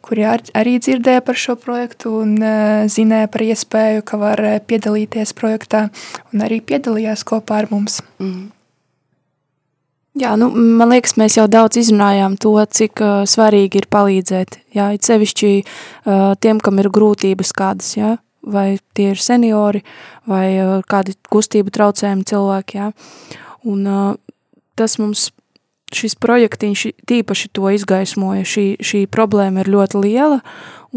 kuri 0.00 0.24
ar, 0.24 0.40
arī 0.56 0.78
dzirdēja 0.80 1.20
par 1.26 1.36
šo 1.36 1.58
projektu 1.60 2.14
un 2.22 2.38
uh, 2.40 2.86
zināja 2.88 3.28
par 3.28 3.44
iespēju, 3.44 4.04
ka 4.08 4.16
var 4.16 4.40
piedalīties 4.64 5.36
projektā 5.36 5.90
un 6.32 6.46
arī 6.46 6.62
piedalījās 6.64 7.26
kopā 7.28 7.60
ar 7.60 7.68
mums. 7.74 8.00
Mm. 8.16 8.46
Jā, 10.16 10.32
nu, 10.40 10.48
man 10.48 10.94
liekas, 10.94 11.18
mēs 11.20 11.34
jau 11.36 11.44
daudz 11.44 11.76
izrunājām 11.76 12.38
to, 12.40 12.54
cik 12.78 13.02
uh, 13.04 13.24
svarīgi 13.28 13.82
ir 13.82 13.86
palīdzēt. 13.92 14.56
Jā, 14.72 14.88
it 14.96 15.04
sevišķi 15.04 15.50
uh, 15.60 16.32
tiem, 16.40 16.62
kam 16.64 16.80
ir 16.80 16.88
grūtības 16.88 17.52
kādas, 17.56 17.90
jā, 17.98 18.14
vai 18.46 18.78
tie 18.96 19.10
ir 19.14 19.22
seniori, 19.22 19.82
vai 20.28 20.46
uh, 20.60 20.76
kādi 20.86 21.16
kustību 21.30 21.74
traucējumi 21.74 22.26
cilvēki, 22.28 22.78
jā. 22.78 22.92
Un 23.66 23.82
uh, 23.90 24.14
tas 24.78 24.96
mums, 25.02 25.30
šis 25.94 26.16
projektiņš 26.18 26.82
tīpaši 27.06 27.50
to 27.54 27.70
izgaismoja, 27.74 28.46
šī, 28.46 28.66
šī 28.82 29.04
problēma 29.10 29.62
ir 29.62 29.70
ļoti 29.70 30.02
liela, 30.02 30.40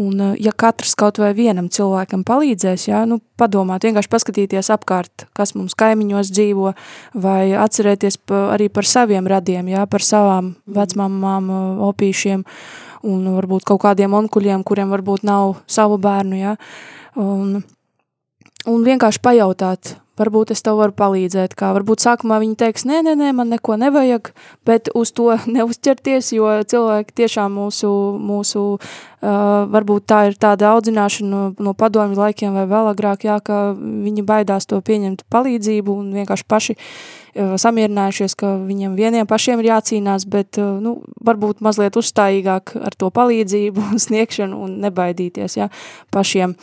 un 0.00 0.22
uh, 0.22 0.36
ja 0.38 0.52
katrs 0.56 0.94
kaut 0.98 1.18
vai 1.22 1.32
vienam 1.36 1.70
cilvēkam 1.72 2.22
palīdzēs, 2.26 2.86
jā, 2.90 3.02
nu 3.10 3.20
padomāt, 3.40 3.86
vienkārši 3.86 4.12
paskatīties 4.12 4.70
apkārt, 4.74 5.26
kas 5.36 5.54
mums 5.58 5.74
kaimiņos 5.78 6.30
dzīvo, 6.34 6.74
vai 7.18 7.50
atcerēties 7.58 8.20
arī 8.54 8.70
par 8.70 8.86
saviem 8.86 9.26
radiem, 9.30 9.72
jā, 9.74 9.86
par 9.90 10.06
savām 10.06 10.54
vecmamām, 10.70 11.50
opīšiem, 11.90 12.46
un 13.10 13.28
varbūt 13.38 13.66
kaut 13.68 13.82
kādiem 13.86 14.14
onkuļiem, 14.14 14.64
kuriem 14.66 14.90
varbūt 14.92 15.26
nav 15.26 15.58
savu 15.70 15.98
bērnu, 16.02 16.40
jā, 16.40 16.56
Un, 17.18 17.62
un 18.70 18.86
vienkārši 18.86 19.22
pajautāt, 19.24 19.96
varbūt 20.20 20.52
es 20.54 20.62
tev 20.64 20.78
varu 20.80 20.94
palīdzēt, 20.96 21.54
kā 21.58 21.70
varbūt 21.76 22.02
sākumā 22.04 22.40
viņi 22.42 22.56
teiks, 22.60 22.84
nē, 22.88 23.00
nē, 23.06 23.14
nē, 23.18 23.30
man 23.36 23.52
neko 23.52 23.76
nevajag, 23.80 24.32
bet 24.68 24.90
uz 24.96 25.12
to 25.16 25.30
neuzķerties, 25.54 26.32
jo 26.36 26.50
cilvēki 26.70 27.16
tiešām 27.22 27.56
mūsu, 27.56 27.90
mūsu 28.20 28.64
uh, 28.76 28.82
varbūt 29.72 30.08
tā 30.10 30.22
ir 30.30 30.36
tāda 30.40 30.74
audzināšana 30.74 31.30
no, 31.30 31.42
no 31.58 31.74
padomju 31.76 32.20
laikiem 32.20 32.56
vai 32.56 32.66
vēl 32.70 32.92
agrāk, 32.92 33.26
jā, 33.28 33.38
ka 33.44 33.62
viņi 33.78 34.26
baidās 34.26 34.68
to 34.70 34.80
pieņemt 34.84 35.24
palīdzību 35.32 35.96
un 36.02 36.12
vienkārši 36.20 36.48
paši 36.50 36.76
uh, 36.76 37.56
samierinājušies, 37.60 38.36
ka 38.40 38.54
viņiem 38.68 38.96
vieniem 38.98 39.28
pašiem 39.30 39.64
ir 39.64 39.72
jācīnās, 39.72 40.28
bet, 40.30 40.60
uh, 40.60 40.78
nu, 40.84 40.98
varbūt 41.24 41.64
mazliet 41.64 41.96
uzstājīgāk 42.00 42.76
ar 42.80 42.96
to 42.96 43.12
palīdzību 43.14 43.90
un 43.92 44.02
sniegšanu 44.06 44.64
un 44.68 44.80
nebaidīties, 44.84 45.60
jā, 45.62 45.72
pašiem. 46.12 46.58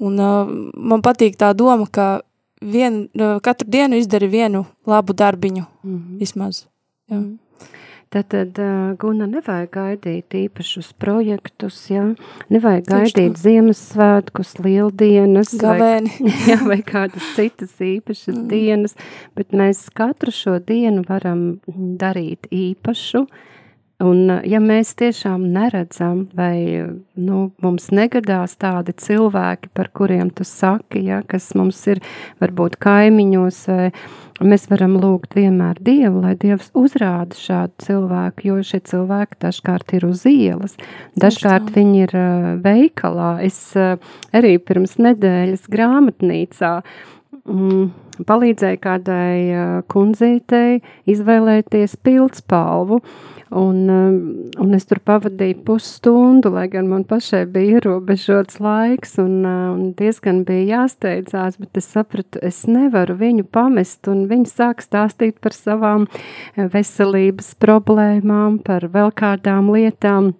Un 0.00 0.16
uh, 0.20 0.48
man 0.74 1.04
patīk 1.04 1.36
tā 1.40 1.52
doma, 1.56 1.84
ka 1.92 2.22
vien, 2.64 3.04
uh, 3.20 3.36
katru 3.44 3.68
dienu 3.68 4.00
izdari 4.00 4.30
vienu 4.32 4.64
labu 4.88 5.12
darbiņu, 5.12 5.64
mm 5.84 5.96
-hmm. 5.96 6.18
vismaz. 6.18 6.66
Jā. 7.10 7.16
Mm 7.16 7.24
-hmm. 7.24 7.38
Tātad, 8.10 8.58
uh, 8.58 8.96
Guna, 8.98 9.26
nevajag 9.26 9.70
gaidīt 9.70 10.34
īpašus 10.34 10.92
projektus, 10.98 11.90
jā? 11.90 12.16
nevajag 12.48 12.84
gaidīt 12.84 13.38
Ziemassvētkus, 13.38 14.58
lieldienas, 14.58 15.54
Gavēni. 15.54 16.10
vai, 16.20 16.32
jā, 16.50 16.56
vai 16.66 16.82
kādas 16.82 17.34
citas 17.36 17.70
īpašas 17.80 18.34
mm. 18.34 18.48
dienas, 18.48 18.96
bet 19.36 19.52
mēs 19.52 19.86
katru 19.94 20.30
šo 20.32 20.58
dienu 20.58 21.04
varam 21.08 21.60
darīt 22.02 22.50
īpašu, 22.50 23.20
uh, 23.20 23.49
Un, 24.00 24.30
ja 24.48 24.62
mēs 24.64 24.94
tiešām 24.96 25.42
neredzam, 25.52 26.22
vai 26.32 26.86
nu, 27.20 27.40
mums 27.60 27.90
negadās 27.92 28.54
tādi 28.60 28.94
cilvēki, 28.96 29.68
par 29.76 29.90
kuriem 29.92 30.30
tu 30.32 30.46
saki, 30.48 31.02
ja, 31.10 31.20
kas 31.28 31.50
mums 31.58 31.82
ir 31.92 32.00
varbūt 32.40 32.78
kaimiņos, 32.80 33.58
mēs 34.40 34.64
varam 34.70 34.96
lūgt 35.02 35.36
vienmēr 35.36 35.82
Dievu, 35.84 36.22
lai 36.24 36.32
Dievs 36.40 36.70
uzrāda 36.72 37.36
šādu 37.36 37.84
cilvēku, 37.84 38.48
jo 38.48 38.58
šie 38.64 38.80
cilvēki 38.88 39.36
dažkārt 39.44 39.92
ir 39.98 40.06
uz 40.08 40.24
ielas, 40.30 40.78
dažkārt 41.20 41.68
viņi 41.76 42.04
ir 42.06 42.14
veikalā. 42.64 43.34
Es 43.44 43.60
arī 43.76 44.54
pirms 44.64 44.96
nedēļas 44.96 45.68
grāmatnīcā 45.68 46.78
mm, 47.44 47.90
palīdzēju 48.28 48.80
kādai 48.80 49.84
kundzītei 49.92 50.80
izvēlēties 51.10 52.00
pildspalvu, 52.04 53.02
Un, 53.50 53.78
um, 53.90 54.18
un 54.62 54.74
es 54.76 54.84
tur 54.86 55.00
pavadīju 55.02 55.64
pusstundu, 55.66 56.52
lai 56.54 56.68
gan 56.70 56.86
man 56.86 57.02
pašai 57.02 57.42
bija 57.50 57.80
ierobežots 57.80 58.60
laiks 58.62 59.16
un, 59.18 59.40
uh, 59.42 59.72
un 59.74 59.88
diezgan 59.98 60.44
bija 60.46 60.84
jāsteidzās, 60.84 61.58
bet 61.58 61.80
es 61.80 61.88
sapratu, 61.90 62.38
es 62.46 62.62
nevaru 62.70 63.16
viņu 63.18 63.48
pamest, 63.50 64.06
un 64.12 64.28
viņi 64.30 64.46
sāk 64.52 64.84
stāstīt 64.86 65.40
par 65.42 65.56
savām 65.56 66.06
veselības 66.54 67.56
problēmām, 67.58 68.60
par 68.62 68.86
vēl 68.94 69.10
kādām 69.18 69.72
lietām. 69.74 70.30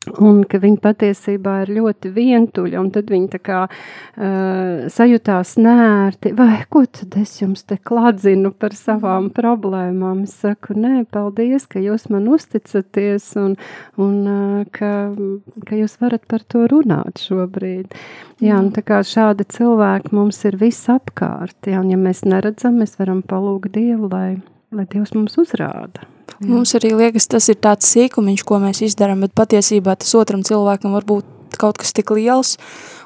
Un 0.00 0.38
ka 0.48 0.56
viņa 0.56 0.80
patiesībā 0.80 1.58
ir 1.60 1.70
ļoti 1.76 2.08
vientuļa, 2.14 2.78
un 2.80 2.86
tad 2.88 3.10
viņa 3.12 3.26
tā 3.34 3.38
kā 3.44 3.56
uh, 3.68 4.86
sajūtās 4.88 5.50
nērti, 5.60 6.30
vai 6.38 6.62
ko 6.72 6.86
tad 6.88 7.18
es 7.20 7.34
jums 7.42 7.66
te 7.68 7.76
kladzinu 7.76 8.48
par 8.56 8.72
savām 8.72 9.26
problēmām? 9.36 10.22
Es 10.24 10.38
saku, 10.40 10.72
nē, 10.72 11.02
paldies, 11.12 11.66
ka 11.68 11.82
jūs 11.84 12.06
man 12.08 12.30
uzticaties, 12.32 13.26
un, 13.42 13.58
un 14.00 14.14
uh, 14.24 14.62
ka, 14.72 14.92
ka 15.68 15.80
jūs 15.82 15.98
varat 16.00 16.24
par 16.32 16.46
to 16.48 16.64
runāt 16.72 17.20
šobrīd. 17.20 17.92
Jā, 18.40 18.56
un 18.56 18.70
tā 18.72 18.80
kā 18.88 19.02
šādi 19.04 19.44
cilvēki 19.52 20.14
mums 20.16 20.40
ir 20.48 20.56
visapkārt, 20.62 21.58
jā, 21.68 21.84
un 21.84 21.92
ja 21.92 22.00
mēs 22.00 22.24
neredzam, 22.24 22.80
mēs 22.80 22.96
varam 23.02 23.20
palūgt 23.20 23.76
Dievu, 23.76 24.08
lai, 24.16 24.40
lai 24.72 24.88
Dievs 24.88 25.12
mums 25.12 25.36
uzrāda. 25.44 26.08
Jā. 26.40 26.48
Mums 26.48 26.72
arī 26.78 26.94
liekas, 26.96 27.28
tas 27.28 27.50
ir 27.52 27.58
tāds 27.60 27.88
sīkumiņš, 27.92 28.44
ko 28.48 28.60
mēs 28.62 28.80
izdarām, 28.86 29.20
bet 29.26 29.34
patiesībā 29.36 29.98
tas 30.00 30.14
otram 30.16 30.40
cilvēkam 30.46 30.94
var 30.96 31.04
būt 31.04 31.58
kaut 31.60 31.76
kas 31.82 31.92
tik 31.92 32.14
liels, 32.16 32.54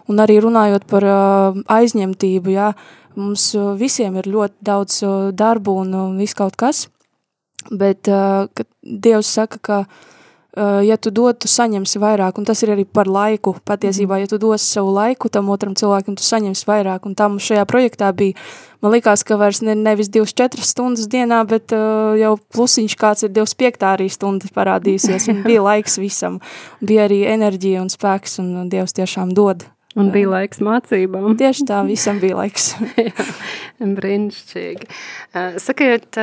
un 0.06 0.22
arī 0.22 0.38
runājot 0.44 0.86
par 0.86 1.06
uh, 1.08 1.58
aizņemtību, 1.74 2.52
jā, 2.54 2.70
mums 3.18 3.48
visiem 3.80 4.20
ir 4.20 4.30
ļoti 4.30 4.68
daudz 4.70 5.00
uh, 5.02 5.14
darbu 5.34 5.78
un 5.82 5.94
uh, 5.98 6.08
viss 6.18 6.38
kaut 6.38 6.54
kas, 6.60 6.86
bet 7.72 8.06
uh, 8.12 8.46
Dievs 8.84 9.32
saka, 9.34 9.58
ka 9.58 9.78
ja 10.56 10.96
tu 10.96 11.10
dod, 11.10 11.38
tu 11.42 11.48
saņemsi 11.50 11.98
vairāk, 11.98 12.38
un 12.38 12.46
tas 12.46 12.62
ir 12.62 12.74
arī 12.74 12.84
par 12.86 13.10
laiku. 13.10 13.56
Patiesībā, 13.66 14.20
ja 14.22 14.30
tu 14.30 14.38
dosi 14.38 14.66
savu 14.76 14.92
laiku 14.94 15.30
tam 15.32 15.50
otram 15.50 15.74
cilvēkam, 15.78 16.14
tu 16.18 16.26
saņemsi 16.26 16.68
vairāk, 16.68 17.08
un 17.08 17.16
tam 17.18 17.40
šajā 17.42 17.64
projektā 17.70 18.12
bija, 18.14 18.38
man 18.84 18.94
likās, 18.94 19.24
ka 19.26 19.38
vairs 19.40 19.64
ne, 19.66 19.74
nevis 19.74 20.12
24 20.14 20.62
stundas 20.62 21.10
dienā, 21.10 21.42
bet 21.50 21.74
uh, 21.74 22.14
jau 22.20 22.36
plusiņš 22.54 22.96
kāds 23.00 23.26
ir 23.26 23.34
25 23.34 23.88
arī 23.90 24.08
stundas 24.12 24.54
parādījusies, 24.54 25.30
un 25.32 25.42
bija 25.46 25.64
laiks 25.66 25.98
visam, 25.98 26.38
bija 26.80 27.08
arī 27.08 27.24
enerģija 27.34 27.82
un 27.82 27.90
spēks, 27.90 28.38
un 28.44 28.68
Dievs 28.70 28.94
tiešām 28.94 29.34
dod 29.34 29.66
Un 29.94 30.08
bija 30.10 30.26
laiks 30.26 30.58
mācībām. 30.64 31.36
Tieši 31.38 31.68
tā, 31.68 31.84
visam 31.86 32.18
bija 32.22 32.40
laiks. 32.40 32.72
Brīnišķīgi. 33.98 34.88
Sakiet, 35.62 36.18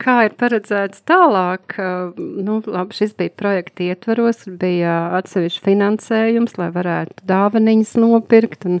kā 0.00 0.14
ir 0.24 0.36
paredzēts 0.40 1.04
tālāk? 1.08 1.76
Nu, 2.16 2.58
labi, 2.64 2.96
šis 2.96 3.12
bija 3.18 3.34
projekta 3.36 3.90
ietvaros, 3.90 4.46
bija 4.60 4.96
atsevišķi 5.20 5.64
finansējums, 5.68 6.56
lai 6.60 6.70
varētu 6.72 7.28
dāvaniņas 7.28 7.94
nopirkt. 8.00 8.68
Un, 8.68 8.80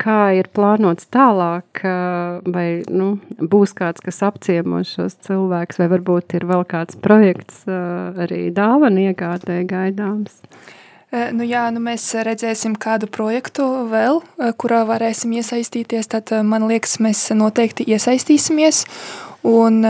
kā 0.00 0.20
ir 0.40 0.48
plānots 0.56 1.08
tālāk? 1.12 1.84
Vai 2.56 2.66
nu, 2.88 3.14
būs 3.36 3.76
kāds, 3.76 4.00
kas 4.04 4.22
apciemos 4.24 4.96
šos 4.96 5.20
cilvēkus, 5.28 5.82
vai 5.82 5.92
varbūt 5.92 6.38
ir 6.40 6.48
vēl 6.48 6.64
kāds 6.72 6.96
projekts 7.04 7.66
arī 7.68 8.46
dāvanu 8.56 9.10
iegādē 9.10 9.60
gaidāms? 9.68 10.40
Nu 11.12 11.44
jā, 11.44 11.66
nu 11.68 11.80
mēs 11.84 12.06
redzēsim 12.24 12.72
kādu 12.80 13.04
projektu 13.12 13.66
vēl, 13.90 14.22
kurā 14.56 14.78
varēsim 14.88 15.34
iesaistīties. 15.36 16.08
Tad 16.08 16.32
man 16.48 16.64
liekas, 16.70 16.96
mēs 17.04 17.26
noteikti 17.36 17.84
iesaistīsimies. 17.92 18.86
Un, 19.44 19.82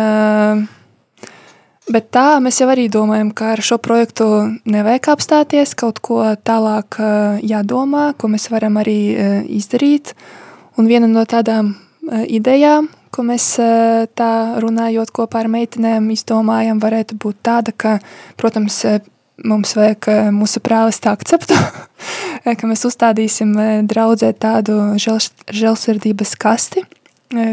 bet 1.87 2.09
tā 2.11 2.25
mēs 2.43 2.59
jau 2.59 2.66
arī 2.75 2.89
domājam, 2.91 3.31
ka 3.39 3.53
ar 3.55 3.62
šo 3.62 3.79
projektu 3.79 4.27
nevajag 4.66 5.12
apstāties, 5.14 5.77
kaut 5.79 6.03
ko 6.03 6.25
tālāk 6.43 6.99
jādomā, 7.47 8.09
ko 8.18 8.33
mēs 8.35 8.49
varam 8.51 8.83
arī 8.83 8.99
izdarīt. 9.47 10.16
Un 10.75 10.91
viena 10.91 11.07
no 11.07 11.23
tādām 11.23 11.77
idejām, 12.11 12.91
ko 13.14 13.23
mēs 13.31 13.53
tā 14.18 14.35
runājot 14.59 15.14
kopā 15.14 15.47
ar 15.47 15.55
meitenēm 15.55 16.11
izdomājam, 16.16 16.83
varētu 16.83 17.23
būt 17.23 17.45
tāda, 17.47 17.70
ka, 17.70 18.01
protams, 18.41 18.83
mums 19.45 19.74
vajag 19.76 20.09
mūsu 20.34 20.62
prāvesta 20.64 21.12
akceptu, 21.16 21.57
ka 22.59 22.68
mēs 22.70 22.84
uzstādīsim 22.88 23.55
draudzē 23.90 24.32
tādu 24.38 24.78
žēlsirdības 24.99 26.34
kasti, 26.40 26.84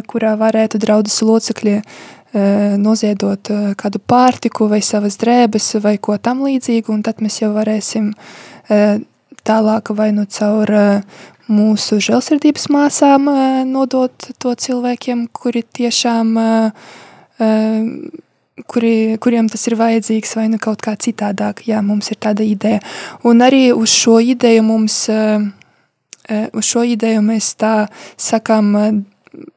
kurā 0.10 0.36
varētu 0.40 0.82
draudzes 0.82 1.22
locekļi 1.26 1.80
noziedot 2.80 3.50
kādu 3.80 4.02
pārtiku 4.06 4.68
vai 4.70 4.82
savas 4.86 5.18
drēbes 5.18 5.72
vai 5.82 5.98
ko 5.98 6.18
tam 6.22 6.44
līdzīgu, 6.46 6.94
un 6.94 7.02
tad 7.06 7.24
mēs 7.26 7.42
jau 7.42 7.52
varēsim 7.56 8.12
tālāk 9.50 9.94
vai 9.98 10.12
nu 10.14 10.28
caur 10.30 10.74
mūsu 11.50 11.98
žēlsirdības 12.06 12.70
māsām 12.70 13.26
nodot 13.72 14.30
to 14.38 14.54
cilvēkiem, 14.54 15.26
kuri 15.34 15.64
tiešām 15.66 16.38
kuri, 18.68 19.18
kuriem 19.22 19.48
tas 19.52 19.66
ir 19.68 19.78
vajadzīgs, 19.80 20.36
vai 20.38 20.48
nu 20.52 20.60
kaut 20.62 20.82
kā 20.84 20.96
citādāk. 21.00 21.64
Jā, 21.70 21.82
mums 21.86 22.12
ir 22.12 22.20
tāda 22.22 22.46
ideja. 22.46 22.82
Un 23.28 23.44
arī 23.46 23.70
uz 23.76 23.94
šo 23.94 24.20
ideju 24.20 24.64
mums, 24.66 25.08
eh, 25.10 25.40
eh, 26.30 26.48
uz 26.54 26.66
šo 26.66 26.84
ideju 26.84 27.22
mēs 27.22 27.56
tā 27.56 27.88
sakām 28.18 28.76
eh, 28.76 29.02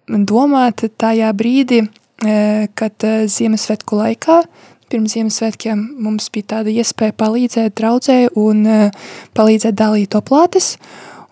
domāt 0.08 0.88
tajā 0.98 1.32
brīdī, 1.32 1.88
kad 2.78 3.02
Ziemassvētku 3.02 3.96
laikā, 3.98 4.44
pirms 4.88 5.16
Ziemassvētkiem 5.16 5.80
mums 5.98 6.28
bija 6.30 6.44
tāda 6.52 6.70
iespēja 6.70 7.16
palīdzēt 7.18 7.74
draudzē 7.74 8.28
un 8.38 8.62
palīdzēt 9.34 9.74
dalīt 9.74 10.14
oplātes. 10.14 10.76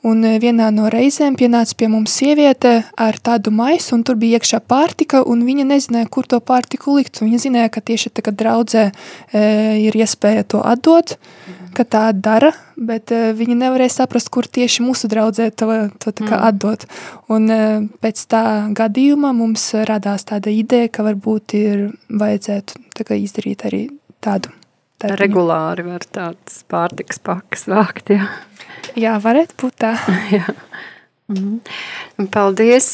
Un 0.07 0.23
e, 0.25 0.37
vienā 0.41 0.71
no 0.73 0.89
reizēm 0.93 1.37
pienāca 1.37 1.77
pie 1.77 1.89
mums 1.93 2.15
sieviete 2.17 2.73
ar 2.97 3.19
tādu 3.21 3.53
maisu, 3.53 3.95
un 3.99 4.05
tur 4.07 4.17
bija 4.21 4.39
iekšā 4.39 4.63
pārtika, 4.71 5.21
un 5.29 5.45
viņa 5.45 5.67
nezināja, 5.69 6.09
kur 6.13 6.29
to 6.29 6.41
pārtiku 6.41 6.97
likt. 6.97 7.21
Viņa 7.21 7.41
zināja, 7.43 7.73
ka 7.75 7.83
tieši 7.85 8.13
tā, 8.15 8.25
kad 8.25 8.39
draudzē 8.41 8.87
e, 8.89 9.43
ir 9.85 9.99
iespēja 10.01 10.47
to 10.49 10.63
atdot, 10.65 11.17
mhm. 11.19 11.73
ka 11.77 11.85
tā 11.85 12.05
dara, 12.17 12.55
bet 12.77 13.13
e, 13.13 13.35
viņa 13.37 13.59
nevarēja 13.65 13.99
saprast, 13.99 14.33
kur 14.33 14.49
tieši 14.49 14.87
mūsu 14.87 15.11
draudzē 15.13 15.51
to, 15.53 15.69
to 16.01 16.15
tā 16.15 16.25
kā 16.25 16.37
mhm. 16.39 16.47
atdot. 16.49 16.87
Un 17.29 17.51
e, 17.53 17.61
pēc 18.01 18.25
tā 18.33 18.45
gadījuma 18.77 19.35
mums 19.37 19.73
radās 19.89 20.25
tāda 20.29 20.55
ideja, 20.55 20.89
ka 20.89 21.05
varbūt 21.07 21.59
ir 21.61 21.91
vajadzētu 22.09 22.89
izdarīt 23.21 23.69
arī 23.69 23.85
tādu. 24.21 24.53
Tarpiņu. 25.01 25.19
Regulāri 25.23 25.87
var 25.87 26.05
tādas 26.05 26.61
pārtikas 26.69 27.21
pakas 27.25 27.65
vākt, 27.71 28.13
jā. 28.13 28.27
Jā, 28.99 29.17
varētu 29.23 29.57
būt 29.61 29.79
tā. 29.81 29.95
Jā. 30.35 30.47
Mm. 31.31 31.61
Paldies! 32.35 32.89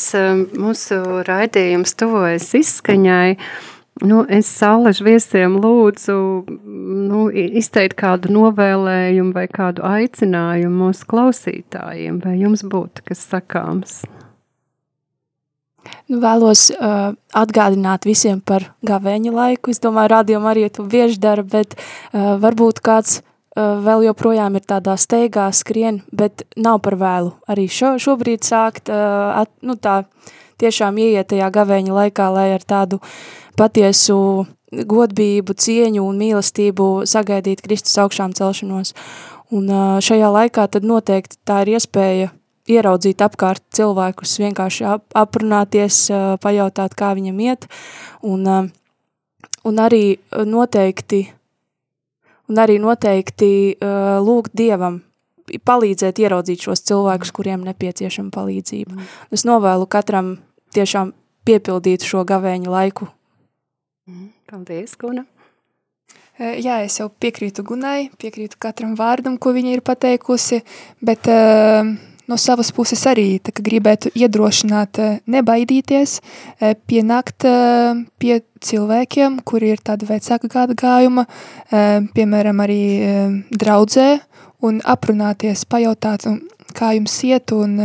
Mūsu 0.61 0.99
raidījums 1.27 1.97
tuvojas 1.97 2.51
izskaņai. 2.59 3.39
Nu, 4.05 4.21
es 4.29 4.51
saulažu 4.53 5.07
viesiem 5.07 5.55
lūdzu 5.63 6.17
nu, 7.09 7.23
izteikt 7.33 7.97
kādu 7.97 8.29
novēlējumu 8.35 9.33
vai 9.33 9.47
kādu 9.49 9.87
aicinājumu 9.89 10.83
mūsu 10.85 11.09
klausītājiem, 11.09 12.21
vai 12.21 12.37
jums 12.43 12.67
būtu 12.69 13.07
kas 13.09 13.25
sakāms? 13.31 14.03
Nu, 16.09 16.21
vēlos 16.25 16.69
uh, 16.75 17.15
atgādināt 17.37 18.09
visiem 18.09 18.41
par 18.41 18.71
gavēņa 18.87 19.33
laiku. 19.35 19.71
Es 19.73 19.83
domāju, 19.83 20.15
rādījumā 20.17 20.53
arī 20.55 20.69
to 20.71 20.87
bieži 20.89 21.21
dara, 21.23 21.47
bet 21.47 21.79
uh, 21.79 22.37
varbūt 22.43 22.83
kāds 22.85 23.21
Eh, 23.57 23.63
vēl 23.81 24.03
joprojām 24.11 24.59
ir 24.59 24.65
tādā 24.69 24.99
steigā 25.01 25.47
skrien, 25.57 26.03
bet 26.13 26.45
nav 26.61 26.83
par 26.85 26.99
vēlu 27.01 27.31
arī 27.49 27.65
šo, 27.73 27.95
šobrīd 27.97 28.45
sākt, 28.45 28.91
eh, 28.93 29.41
at, 29.41 29.49
nu 29.65 29.79
tā, 29.81 30.05
tiešām 30.61 30.99
ieiet 31.01 31.31
tajā 31.33 31.49
gavēņa 31.55 31.95
laikā, 31.97 32.27
lai 32.35 32.51
ar 32.53 32.61
tādu 32.61 33.01
patiesu 33.57 34.45
godbību, 34.71 35.57
cieņu 35.57 36.05
un 36.05 36.21
mīlestību 36.21 37.09
sagaidīt 37.09 37.65
Kristus 37.65 37.97
augšām 37.97 38.37
celšanos. 38.37 38.93
Un 39.49 39.71
eh, 39.71 40.05
šajā 40.05 40.29
laikā 40.37 40.69
tad 40.69 40.85
noteikti 40.85 41.41
tā 41.49 41.63
ir 41.65 41.79
iespēja 41.79 42.35
ieraudzīt 42.71 43.23
apkārt 43.23 43.63
cilvēkus, 43.77 44.39
vienkārši 44.43 44.87
ap, 44.91 45.07
aprunāties, 45.15 46.07
pajautāt, 46.43 46.97
kā 46.99 47.13
viņam 47.19 47.41
iet, 47.47 47.67
un, 48.27 48.47
un 49.67 49.83
arī 49.83 50.19
noteikti 50.47 51.27
un 52.51 52.63
arī 52.63 52.79
noteikti 52.83 53.51
lūgt 54.23 54.55
Dievam 54.57 55.01
palīdzēt 55.47 56.19
ieraudzīt 56.23 56.65
šos 56.67 56.83
cilvēkus, 56.89 57.31
kuriem 57.35 57.63
nepieciešama 57.67 58.33
palīdzība. 58.35 58.97
Mm. 58.97 59.07
Es 59.35 59.47
novēlu 59.47 59.87
katram 59.91 60.37
tiešām 60.75 61.13
piepildīt 61.47 62.07
šo 62.07 62.25
gavēņu 62.27 62.73
laiku. 62.73 63.07
Mm. 64.11 64.31
Paldies, 64.51 64.97
Guna! 64.99 65.27
Jā, 66.37 66.83
es 66.85 66.99
jau 66.99 67.07
piekrītu 67.09 67.63
Gunai, 67.65 68.11
piekrītu 68.21 68.59
katram 68.61 68.93
vārdam, 68.99 69.39
ko 69.41 69.55
viņa 69.57 69.71
ir 69.73 69.81
pateikusi, 69.87 70.59
bet 71.01 71.31
uh, 71.33 71.95
no 72.27 72.37
savas 72.37 72.73
puses 72.75 73.03
arī 73.09 73.39
gribētu 73.41 74.11
iedrošināt, 74.15 74.99
eh, 74.99 75.19
nebaidīties, 75.27 76.21
eh, 76.61 76.75
pienākt 76.75 77.47
eh, 77.47 78.05
pie 78.19 78.43
cilvēkiem, 78.61 79.41
kuri 79.45 79.71
ir 79.71 79.79
tāda 79.79 80.07
vecāka 80.09 80.49
gada 80.49 80.75
gājuma, 80.75 81.27
piemēram, 81.71 82.59
arī 82.65 82.83
draudzē, 83.53 84.21
un 84.63 84.81
aprunāties, 84.81 85.65
pajautāt, 85.69 86.25
kā 86.73 86.95
jums 86.97 87.15
iet, 87.23 87.53
un 87.53 87.77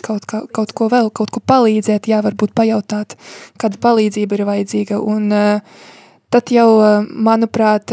kaut, 0.00 0.26
kā, 0.26 0.40
kaut 0.50 0.72
ko 0.72 0.88
vēl, 0.88 1.12
kaut 1.12 1.30
ko 1.30 1.40
palīdzēt, 1.40 2.08
jā, 2.08 2.22
varbūt 2.24 2.54
pajautāt, 2.56 3.14
kāda 3.60 3.78
palīdzība 3.78 4.32
ir 4.32 4.44
vajadzīga, 4.48 4.98
un 4.98 5.30
tad 6.30 6.50
jau, 6.50 6.70
manuprāt, 7.06 7.92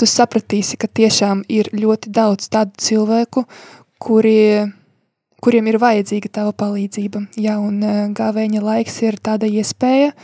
tu 0.00 0.08
sapratīsi, 0.08 0.80
ka 0.80 0.88
tiešām 0.88 1.44
ir 1.48 1.70
ļoti 1.76 2.10
daudz 2.10 2.48
tādu 2.48 2.72
cilvēku, 2.80 3.44
kuri, 4.02 4.38
kuriem 5.44 5.70
ir 5.70 5.78
vajadzīga 5.82 6.32
tava 6.40 6.54
palīdzība. 6.56 7.26
Jā, 7.40 7.58
un 7.62 7.82
uh, 7.84 8.06
gāvēņa 8.16 8.64
laiks 8.64 9.00
ir 9.06 9.20
tāda 9.22 9.48
iespēja 9.50 10.14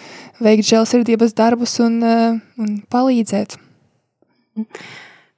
veikt 0.42 0.68
žēlsirdības 0.70 1.36
darbus 1.38 1.78
un, 1.84 2.00
uh, 2.06 2.40
un 2.60 2.80
palīdzēt. 2.92 3.58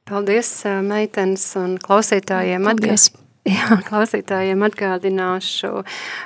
Paldies, 0.05 0.49
meitenes 0.85 1.53
un 1.61 1.77
klausītājiem. 1.83 2.67
Paldies. 2.67 3.13
Jā, 3.45 3.77
klausītājiem 3.85 4.63
atgādināšu, 4.65 5.83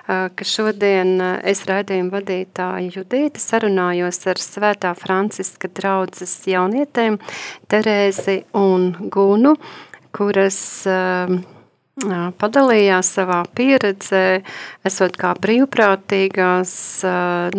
ka 0.06 0.44
šodien 0.46 1.16
es 1.42 1.64
raidījumu 1.66 2.12
vadītāju 2.14 2.92
Judīti 2.94 3.42
sarunājos 3.42 4.20
ar 4.30 4.38
Svētā 4.38 4.92
Franciska 4.94 5.66
draudzes 5.74 6.36
jaunietēm 6.46 7.18
Terēzi 7.66 8.44
un 8.54 8.92
Gunu, 9.10 9.56
kuras 10.14 10.60
uh, 10.86 11.34
padalījās 12.38 13.10
savā 13.16 13.42
pieredzē, 13.56 14.42
esot 14.86 15.16
kā 15.18 15.32
brīvprātīgās 15.38 16.72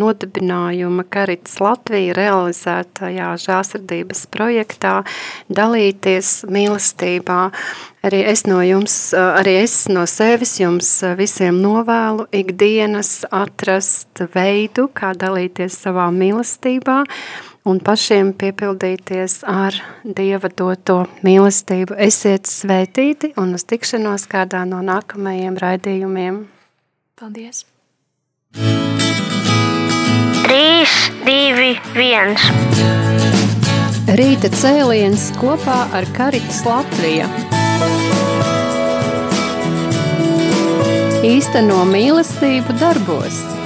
nodibinājuma 0.00 1.04
Karits 1.12 1.58
Latvija 1.60 2.14
realizētajā 2.16 3.34
žāsardības 3.44 4.26
projektā 4.32 5.00
dalīties 5.48 6.44
mīlestībā. 6.50 7.40
Arī 8.00 8.22
es 8.30 8.46
no 8.48 8.62
jums, 8.64 9.12
arī 9.12 9.58
es 9.60 9.84
no 9.92 10.06
sevis 10.08 10.54
jums 10.60 10.88
visiem 11.18 11.60
novēlu 11.60 12.30
ikdienas 12.32 13.26
atrast 13.28 14.24
veidu, 14.32 14.88
kā 14.88 15.12
dalīties 15.12 15.76
savā 15.84 16.08
mīlestībā, 16.14 17.02
un 17.70 17.78
pašiem 17.84 18.32
piepildīties 18.38 19.40
ar 19.46 19.76
Dieva 20.02 20.50
doto 20.50 21.04
mīlestību. 21.26 21.94
Esiet 22.08 22.50
svētīti 22.50 23.32
un 23.40 23.54
uz 23.58 23.64
tikšanos 23.70 24.26
kādā 24.30 24.64
no 24.68 24.80
nākamajiem 24.84 25.58
raidījumiem. 25.60 26.42
Paldies! 27.20 27.66
3, 30.50 30.88
2, 31.28 31.78
1. 31.94 32.34
Rīta 34.18 34.50
cēliens 34.50 35.30
kopā 35.38 35.78
ar 35.94 36.04
Karitas 36.16 36.64
Latviju. 36.66 37.28
Īsteno 41.30 41.84
mīlestību 41.86 42.74
darbos. 42.80 43.59